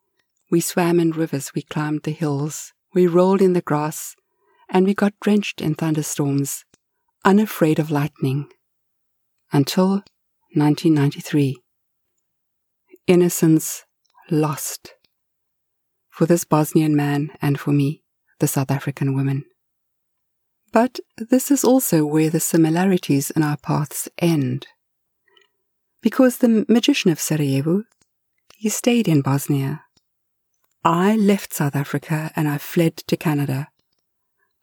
We 0.51 0.59
swam 0.59 0.99
in 0.99 1.11
rivers, 1.11 1.53
we 1.55 1.61
climbed 1.61 2.03
the 2.03 2.11
hills, 2.11 2.73
we 2.93 3.07
rolled 3.07 3.41
in 3.41 3.53
the 3.53 3.61
grass, 3.61 4.15
and 4.69 4.85
we 4.85 4.93
got 4.93 5.19
drenched 5.21 5.61
in 5.61 5.75
thunderstorms, 5.75 6.65
unafraid 7.23 7.79
of 7.79 7.91
lightning. 7.91 8.49
Until 9.51 10.03
1993. 10.53 11.57
Innocence 13.07 13.85
lost. 14.29 14.95
For 16.19 16.25
this 16.25 16.43
Bosnian 16.43 16.97
man 16.97 17.31
and 17.41 17.57
for 17.57 17.71
me, 17.71 18.03
the 18.39 18.47
South 18.49 18.71
African 18.71 19.15
woman. 19.15 19.45
But 20.73 20.99
this 21.15 21.49
is 21.49 21.63
also 21.63 22.05
where 22.05 22.29
the 22.29 22.41
similarities 22.41 23.31
in 23.31 23.41
our 23.41 23.55
paths 23.55 24.09
end 24.17 24.67
because 26.01 26.39
the 26.39 26.65
magician 26.67 27.09
of 27.09 27.21
Sarajevo, 27.21 27.85
he 28.57 28.67
stayed 28.67 29.07
in 29.07 29.21
Bosnia. 29.21 29.85
I 30.83 31.15
left 31.15 31.53
South 31.53 31.73
Africa 31.73 32.31
and 32.35 32.49
I 32.49 32.57
fled 32.57 32.97
to 32.97 33.15
Canada. 33.15 33.69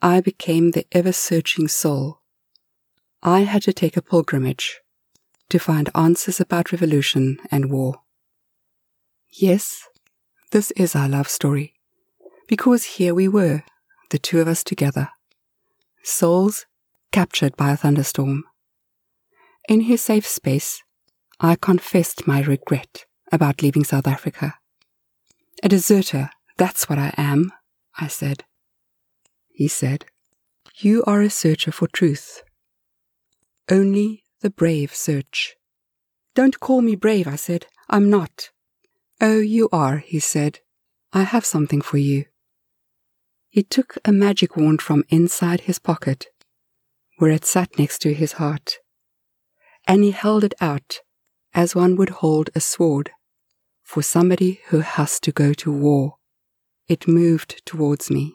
I 0.03 0.21
became 0.21 0.73
the 0.73 0.87
ever 0.93 1.13
searching 1.13 1.69
soul. 1.69 2.21
I 3.23 3.45
had 3.45 3.63
to 3.63 3.73
take 3.73 3.97
a 3.97 4.03
pilgrimage 4.03 4.83
to 5.49 5.59
find 5.59 5.89
answers 5.95 6.39
about 6.39 6.71
revolution 6.71 7.39
and 7.51 7.71
war. 7.71 8.03
Yes, 9.31 9.89
this 10.53 10.71
is 10.73 10.95
our 10.95 11.09
love 11.09 11.29
story, 11.29 11.75
because 12.49 12.85
here 12.85 13.15
we 13.15 13.29
were, 13.29 13.65
the 14.11 14.19
two 14.19 14.41
of 14.41 14.49
us 14.49 14.63
together, 14.63 15.09
souls 16.03 16.67
captured 17.13 17.57
by 17.57 17.73
a 17.73 17.77
thunderstorm. 17.77 18.45
In 19.69 19.83
his 19.83 20.03
safe 20.03 20.27
space, 20.27 20.83
I 21.41 21.57
confessed 21.57 22.27
my 22.27 22.43
regret 22.43 23.05
about 23.33 23.63
leaving 23.63 23.85
South 23.85 24.07
Africa. 24.07 24.55
A 25.63 25.69
deserter, 25.69 26.31
that's 26.57 26.89
what 26.89 26.99
I 26.99 27.13
am, 27.17 27.53
I 27.99 28.07
said. 28.07 28.45
He 29.53 29.69
said, 29.69 30.05
You 30.77 31.03
are 31.07 31.23
a 31.23 31.31
searcher 31.31 31.73
for 31.73 31.89
truth. 31.89 32.43
Only 33.71 34.23
the 34.43 34.51
brave 34.51 34.95
search. 34.95 35.57
Don't 36.35 36.61
call 36.61 36.83
me 36.83 36.95
brave, 36.95 37.27
I 37.27 37.37
said. 37.37 37.67
I'm 37.89 38.09
not. 38.11 38.51
Oh, 39.21 39.39
you 39.39 39.69
are, 39.73 39.99
he 39.99 40.21
said. 40.21 40.61
I 41.13 41.23
have 41.23 41.47
something 41.47 41.81
for 41.81 41.97
you. 41.97 42.27
He 43.49 43.63
took 43.63 43.97
a 44.05 44.13
magic 44.13 44.57
wand 44.57 44.83
from 44.83 45.05
inside 45.09 45.63
his 45.63 45.79
pocket, 45.79 46.27
where 47.17 47.31
it 47.31 47.47
sat 47.47 47.79
next 47.79 48.01
to 48.01 48.13
his 48.13 48.33
heart, 48.33 48.79
and 49.87 50.05
he 50.05 50.11
held 50.11 50.45
it 50.45 50.55
out 50.61 51.01
as 51.55 51.75
one 51.75 51.97
would 51.97 52.11
hold 52.21 52.51
a 52.55 52.61
sword 52.61 53.11
for 53.83 54.03
somebody 54.03 54.61
who 54.69 54.81
has 54.81 55.19
to 55.21 55.33
go 55.33 55.55
to 55.55 55.73
war. 55.73 56.17
It 56.87 57.09
moved 57.09 57.65
towards 57.65 58.11
me. 58.11 58.35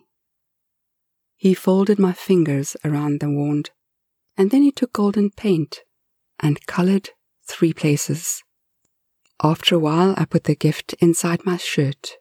He 1.36 1.54
folded 1.54 2.00
my 2.00 2.14
fingers 2.14 2.76
around 2.84 3.20
the 3.20 3.30
wand, 3.30 3.70
and 4.36 4.50
then 4.50 4.64
he 4.64 4.72
took 4.72 4.94
golden 4.94 5.30
paint 5.30 5.82
and 6.40 6.66
colored 6.66 7.12
three 7.46 7.74
places. 7.74 8.44
After 9.44 9.74
a 9.74 9.80
while, 9.80 10.14
I 10.18 10.26
put 10.26 10.44
the 10.44 10.56
gift 10.56 10.94
inside 11.00 11.46
my 11.46 11.58
shirt, 11.58 12.12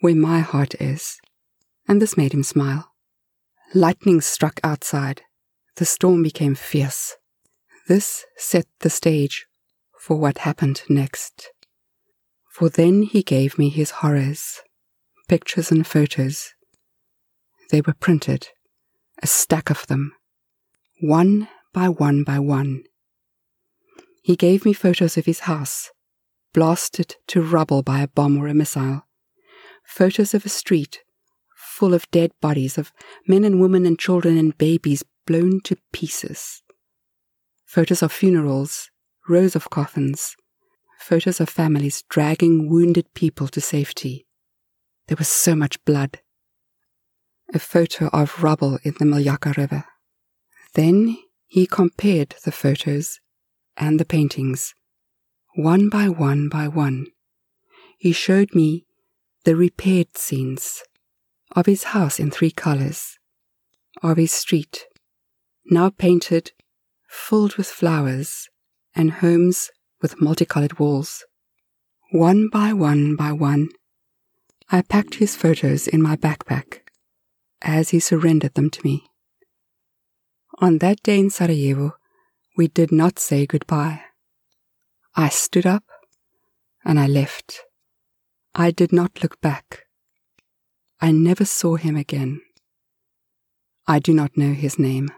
where 0.00 0.14
my 0.14 0.40
heart 0.40 0.74
is, 0.80 1.18
and 1.86 2.00
this 2.00 2.16
made 2.16 2.32
him 2.32 2.42
smile. 2.42 2.92
Lightning 3.74 4.22
struck 4.22 4.58
outside. 4.64 5.22
The 5.76 5.84
storm 5.84 6.22
became 6.22 6.54
fierce. 6.54 7.16
This 7.88 8.24
set 8.38 8.66
the 8.80 8.88
stage 8.88 9.46
for 10.00 10.16
what 10.16 10.38
happened 10.38 10.82
next. 10.88 11.50
For 12.50 12.70
then 12.70 13.02
he 13.02 13.22
gave 13.22 13.58
me 13.58 13.68
his 13.68 13.90
horrors, 13.90 14.62
pictures 15.28 15.70
and 15.70 15.86
photos. 15.86 16.54
They 17.70 17.82
were 17.82 17.92
printed, 17.92 18.48
a 19.22 19.26
stack 19.26 19.68
of 19.68 19.86
them, 19.88 20.12
one 21.02 21.48
by 21.74 21.90
one 21.90 22.24
by 22.24 22.38
one. 22.38 22.84
He 24.22 24.36
gave 24.36 24.64
me 24.64 24.72
photos 24.72 25.18
of 25.18 25.26
his 25.26 25.40
house, 25.40 25.90
blasted 26.56 27.16
to 27.26 27.42
rubble 27.42 27.82
by 27.82 28.00
a 28.00 28.08
bomb 28.08 28.38
or 28.38 28.48
a 28.48 28.54
missile, 28.54 29.06
photos 29.84 30.32
of 30.32 30.46
a 30.46 30.48
street 30.48 31.02
full 31.54 31.92
of 31.92 32.10
dead 32.10 32.32
bodies 32.40 32.78
of 32.78 32.90
men 33.28 33.44
and 33.44 33.60
women 33.60 33.84
and 33.84 33.98
children 33.98 34.38
and 34.38 34.56
babies 34.56 35.04
blown 35.26 35.60
to 35.60 35.76
pieces, 35.92 36.62
photos 37.66 38.02
of 38.02 38.10
funerals, 38.10 38.90
rows 39.28 39.54
of 39.54 39.68
coffins, 39.68 40.34
photos 40.98 41.40
of 41.40 41.50
families 41.50 42.02
dragging 42.08 42.70
wounded 42.70 43.12
people 43.12 43.48
to 43.48 43.60
safety. 43.60 44.26
There 45.08 45.18
was 45.18 45.28
so 45.28 45.54
much 45.54 45.84
blood. 45.84 46.20
A 47.52 47.58
photo 47.58 48.06
of 48.14 48.42
rubble 48.42 48.78
in 48.82 48.94
the 48.98 49.04
Miljacka 49.04 49.54
River. 49.58 49.84
Then 50.72 51.18
he 51.46 51.66
compared 51.66 52.36
the 52.46 52.50
photos 52.50 53.20
and 53.76 54.00
the 54.00 54.06
paintings, 54.06 54.74
one 55.56 55.88
by 55.88 56.06
one 56.06 56.50
by 56.50 56.68
one. 56.68 57.06
He 57.96 58.12
showed 58.12 58.54
me 58.54 58.84
the 59.44 59.56
repaired 59.56 60.14
scenes 60.14 60.82
of 61.52 61.64
his 61.64 61.84
house 61.84 62.20
in 62.20 62.30
three 62.30 62.50
colors, 62.50 63.18
of 64.02 64.18
his 64.18 64.32
street, 64.32 64.84
now 65.70 65.88
painted, 65.88 66.52
filled 67.08 67.56
with 67.56 67.68
flowers, 67.68 68.50
and 68.94 69.10
homes 69.12 69.70
with 70.02 70.20
multicolored 70.20 70.78
walls. 70.78 71.24
One 72.12 72.50
by 72.52 72.74
one 72.74 73.16
by 73.16 73.32
one, 73.32 73.70
I 74.70 74.82
packed 74.82 75.14
his 75.14 75.36
photos 75.36 75.88
in 75.88 76.02
my 76.02 76.16
backpack 76.16 76.80
as 77.62 77.90
he 77.90 77.98
surrendered 77.98 78.54
them 78.54 78.68
to 78.68 78.80
me. 78.84 79.06
On 80.58 80.78
that 80.78 81.02
day 81.02 81.18
in 81.18 81.30
Sarajevo, 81.30 81.94
we 82.58 82.68
did 82.68 82.92
not 82.92 83.18
say 83.18 83.46
goodbye. 83.46 84.05
I 85.16 85.28
stood 85.30 85.66
up 85.66 85.84
and 86.84 87.00
I 87.00 87.06
left. 87.06 87.62
I 88.54 88.70
did 88.70 88.92
not 88.92 89.22
look 89.22 89.40
back. 89.40 89.86
I 91.00 91.10
never 91.10 91.44
saw 91.44 91.76
him 91.76 91.96
again. 91.96 92.42
I 93.86 93.98
do 93.98 94.14
not 94.14 94.36
know 94.36 94.52
his 94.52 94.78
name. 94.78 95.10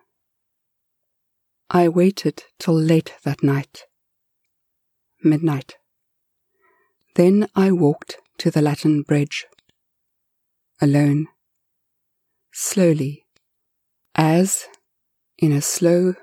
I 1.69 1.89
waited 1.89 2.45
till 2.59 2.75
late 2.75 3.15
that 3.25 3.43
night 3.43 3.85
midnight. 5.23 5.77
Then 7.15 7.49
I 7.55 7.73
walked 7.73 8.19
to 8.39 8.51
the 8.51 8.63
Latin 8.63 9.03
Bridge. 9.03 9.47
Alone. 10.81 11.27
Slowly, 12.53 13.27
as 14.15 14.67
in 15.39 15.53
a 15.53 15.61
slow 15.61 16.15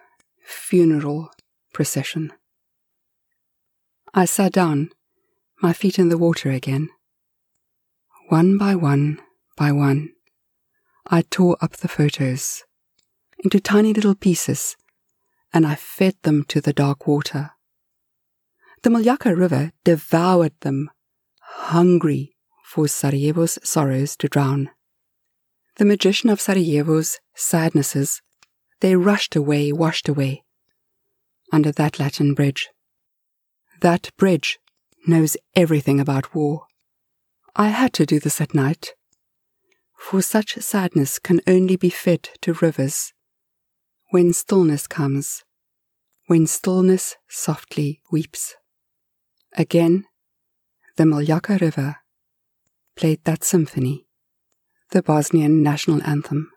funeral 0.45 1.29
procession. 1.73 2.31
I 4.17 4.23
sat 4.23 4.53
down, 4.53 4.91
my 5.61 5.73
feet 5.73 5.99
in 5.99 6.07
the 6.07 6.17
water 6.17 6.49
again. 6.49 6.87
One 8.29 8.57
by 8.57 8.73
one 8.73 9.19
by 9.57 9.73
one, 9.73 10.13
I 11.05 11.23
tore 11.23 11.57
up 11.59 11.73
the 11.73 11.89
photos 11.89 12.63
into 13.43 13.59
tiny 13.59 13.91
little 13.91 14.15
pieces 14.15 14.77
and 15.53 15.67
I 15.67 15.75
fed 15.75 16.15
them 16.21 16.45
to 16.45 16.61
the 16.61 16.71
dark 16.71 17.05
water. 17.05 17.51
The 18.83 18.89
Miljacka 18.89 19.37
River 19.37 19.73
devoured 19.83 20.53
them, 20.61 20.89
hungry 21.41 22.37
for 22.63 22.87
Sarajevo's 22.87 23.59
sorrows 23.63 24.15
to 24.15 24.29
drown. 24.29 24.69
The 25.75 25.83
magician 25.83 26.29
of 26.29 26.39
Sarajevo's 26.39 27.19
sadnesses, 27.35 28.21
they 28.79 28.95
rushed 28.95 29.35
away, 29.35 29.73
washed 29.73 30.07
away, 30.07 30.45
under 31.51 31.73
that 31.73 31.99
Latin 31.99 32.33
bridge. 32.33 32.69
That 33.81 34.11
bridge 34.17 34.59
knows 35.07 35.37
everything 35.55 35.99
about 35.99 36.33
war. 36.33 36.65
I 37.55 37.69
had 37.69 37.93
to 37.93 38.05
do 38.05 38.19
this 38.19 38.41
at 38.41 38.53
night, 38.53 38.93
for 39.97 40.21
such 40.21 40.55
sadness 40.55 41.19
can 41.19 41.41
only 41.47 41.75
be 41.75 41.89
fed 41.89 42.29
to 42.41 42.53
rivers 42.53 43.13
when 44.11 44.33
stillness 44.33 44.87
comes, 44.87 45.43
when 46.27 46.47
stillness 46.47 47.15
softly 47.27 48.01
weeps. 48.11 48.55
Again, 49.53 50.05
the 50.97 51.03
Miljacka 51.03 51.59
River 51.59 51.97
played 52.95 53.23
that 53.25 53.43
symphony, 53.43 54.07
the 54.91 55.01
Bosnian 55.01 55.61
national 55.63 56.01
anthem. 56.03 56.51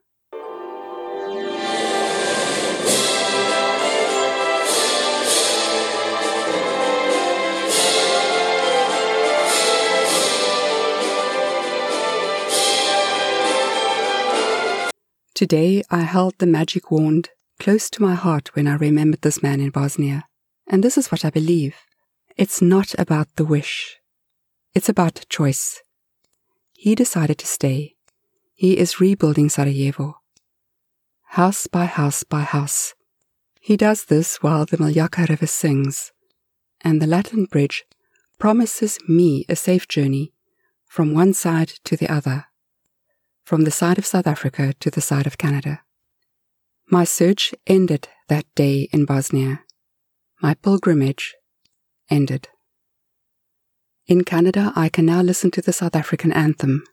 Today 15.38 15.84
I 15.88 16.00
held 16.00 16.34
the 16.38 16.48
magic 16.48 16.90
wand 16.90 17.28
close 17.60 17.88
to 17.90 18.02
my 18.02 18.16
heart 18.16 18.56
when 18.56 18.66
I 18.66 18.74
remembered 18.74 19.22
this 19.22 19.40
man 19.40 19.60
in 19.60 19.70
Bosnia, 19.70 20.24
and 20.66 20.82
this 20.82 20.98
is 20.98 21.12
what 21.12 21.24
I 21.24 21.30
believe. 21.30 21.76
It's 22.36 22.60
not 22.60 22.92
about 22.98 23.28
the 23.36 23.44
wish. 23.44 23.98
It's 24.74 24.88
about 24.88 25.24
choice. 25.28 25.80
He 26.72 26.96
decided 26.96 27.38
to 27.38 27.46
stay. 27.46 27.94
He 28.52 28.78
is 28.78 28.98
rebuilding 28.98 29.48
Sarajevo. 29.48 30.16
House 31.38 31.68
by 31.68 31.84
house 31.84 32.24
by 32.24 32.40
house. 32.40 32.94
He 33.60 33.76
does 33.76 34.06
this 34.06 34.42
while 34.42 34.66
the 34.66 34.76
Miljacka 34.76 35.28
River 35.28 35.46
sings, 35.46 36.10
and 36.80 37.00
the 37.00 37.06
Latin 37.06 37.44
Bridge 37.44 37.84
promises 38.40 38.98
me 39.06 39.44
a 39.48 39.54
safe 39.54 39.86
journey 39.86 40.32
from 40.84 41.14
one 41.14 41.32
side 41.32 41.68
to 41.84 41.96
the 41.96 42.12
other, 42.12 42.47
from 43.48 43.64
the 43.64 43.70
side 43.70 43.96
of 43.96 44.04
South 44.04 44.26
Africa 44.26 44.74
to 44.78 44.90
the 44.90 45.00
side 45.00 45.26
of 45.26 45.38
Canada. 45.38 45.80
My 46.90 47.04
search 47.04 47.54
ended 47.66 48.06
that 48.28 48.44
day 48.54 48.90
in 48.92 49.06
Bosnia. 49.06 49.60
My 50.42 50.52
pilgrimage 50.52 51.34
ended. 52.10 52.48
In 54.06 54.22
Canada, 54.22 54.70
I 54.76 54.90
can 54.90 55.06
now 55.06 55.22
listen 55.22 55.50
to 55.52 55.62
the 55.62 55.72
South 55.72 55.96
African 55.96 56.30
anthem 56.30 56.84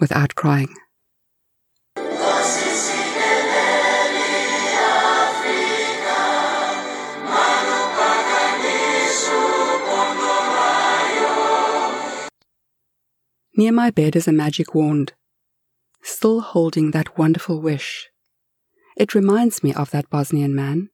without 0.00 0.34
crying. 0.34 0.74
Near 13.54 13.72
my 13.72 13.90
bed 13.90 14.16
is 14.16 14.26
a 14.26 14.32
magic 14.32 14.74
wand, 14.74 15.12
still 16.02 16.40
holding 16.40 16.90
that 16.90 17.16
wonderful 17.16 17.60
wish. 17.60 18.08
It 18.96 19.14
reminds 19.14 19.62
me 19.62 19.72
of 19.72 19.90
that 19.90 20.10
Bosnian 20.10 20.54
man. 20.54 20.90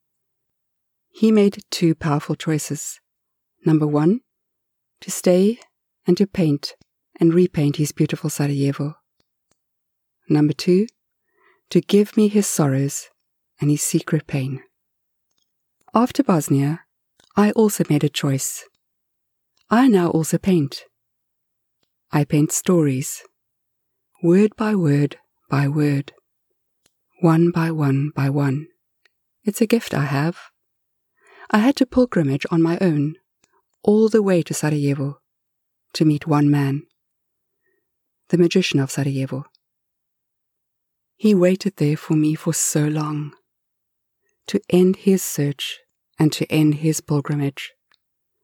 He 1.10 1.32
made 1.32 1.64
two 1.70 1.94
powerful 1.94 2.36
choices. 2.36 3.00
Number 3.64 3.86
one, 3.86 4.20
to 5.00 5.10
stay 5.10 5.58
and 6.06 6.16
to 6.16 6.26
paint 6.26 6.74
and 7.18 7.34
repaint 7.34 7.76
his 7.76 7.92
beautiful 7.92 8.30
Sarajevo. 8.30 8.94
Number 10.28 10.52
two, 10.52 10.86
to 11.70 11.80
give 11.80 12.16
me 12.16 12.28
his 12.28 12.46
sorrows 12.46 13.08
and 13.60 13.70
his 13.70 13.82
secret 13.82 14.26
pain. 14.26 14.62
After 15.94 16.22
Bosnia, 16.22 16.84
I 17.36 17.50
also 17.52 17.84
made 17.88 18.04
a 18.04 18.08
choice. 18.08 18.64
I 19.70 19.88
now 19.88 20.10
also 20.10 20.38
paint. 20.38 20.84
I 22.12 22.24
paint 22.24 22.52
stories, 22.52 23.22
word 24.20 24.56
by 24.56 24.74
word 24.74 25.16
by 25.48 25.68
word, 25.68 26.12
one 27.20 27.52
by 27.52 27.70
one 27.70 28.10
by 28.16 28.28
one. 28.28 28.66
It's 29.44 29.60
a 29.60 29.66
gift 29.66 29.94
I 29.94 30.06
have. 30.06 30.38
I 31.52 31.58
had 31.58 31.76
to 31.76 31.86
pilgrimage 31.86 32.44
on 32.50 32.60
my 32.60 32.78
own, 32.80 33.14
all 33.84 34.08
the 34.08 34.22
way 34.22 34.42
to 34.42 34.52
Sarajevo, 34.52 35.20
to 35.92 36.04
meet 36.04 36.26
one 36.26 36.50
man, 36.50 36.82
the 38.30 38.38
magician 38.38 38.80
of 38.80 38.90
Sarajevo. 38.90 39.44
He 41.16 41.32
waited 41.32 41.76
there 41.76 41.96
for 41.96 42.14
me 42.14 42.34
for 42.34 42.52
so 42.52 42.88
long, 42.88 43.34
to 44.48 44.60
end 44.68 44.96
his 44.96 45.22
search 45.22 45.78
and 46.18 46.32
to 46.32 46.44
end 46.50 46.76
his 46.76 47.00
pilgrimage. 47.00 47.72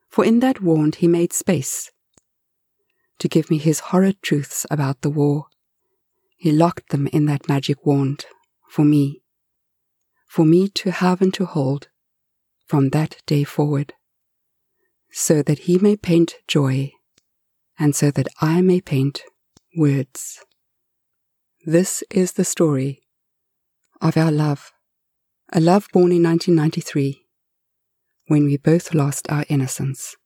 For 0.09 0.25
in 0.25 0.39
that 0.39 0.63
wand 0.63 0.97
he 0.97 1.09
made 1.09 1.33
space 1.33 1.91
to 3.19 3.29
give 3.29 3.51
me 3.51 3.59
his 3.59 3.81
horrid 3.81 4.23
truths 4.23 4.67
about 4.71 5.03
the 5.03 5.11
war. 5.11 5.47
He 6.37 6.53
locked 6.53 6.91
them 6.91 7.07
in 7.09 7.27
that 7.27 7.49
magic 7.49 7.85
wand 7.87 8.27
for 8.71 8.85
me, 8.85 9.23
for 10.27 10.45
me 10.45 10.69
to 10.69 10.91
have 10.91 11.23
and 11.23 11.33
to 11.35 11.47
hold 11.47 11.89
from 12.67 12.91
that 12.91 13.17
day 13.27 13.45
forward, 13.45 13.95
so 15.11 15.43
that 15.43 15.61
he 15.61 15.79
may 15.79 15.97
paint 15.97 16.35
joy 16.49 16.93
and 17.79 17.95
so 17.95 18.11
that 18.11 18.29
I 18.41 18.61
may 18.61 18.81
paint 18.81 19.23
words. 19.77 20.41
This 21.65 22.03
is 22.11 22.33
the 22.33 22.45
story 22.45 23.03
of 24.01 24.17
our 24.17 24.31
love, 24.31 24.73
a 25.53 25.61
love 25.61 25.89
born 25.93 26.13
in 26.13 26.23
1993 26.23 27.25
when 28.27 28.45
we 28.45 28.57
both 28.57 28.95
lost 28.95 29.31
our 29.31 29.45
innocence. 29.49 30.17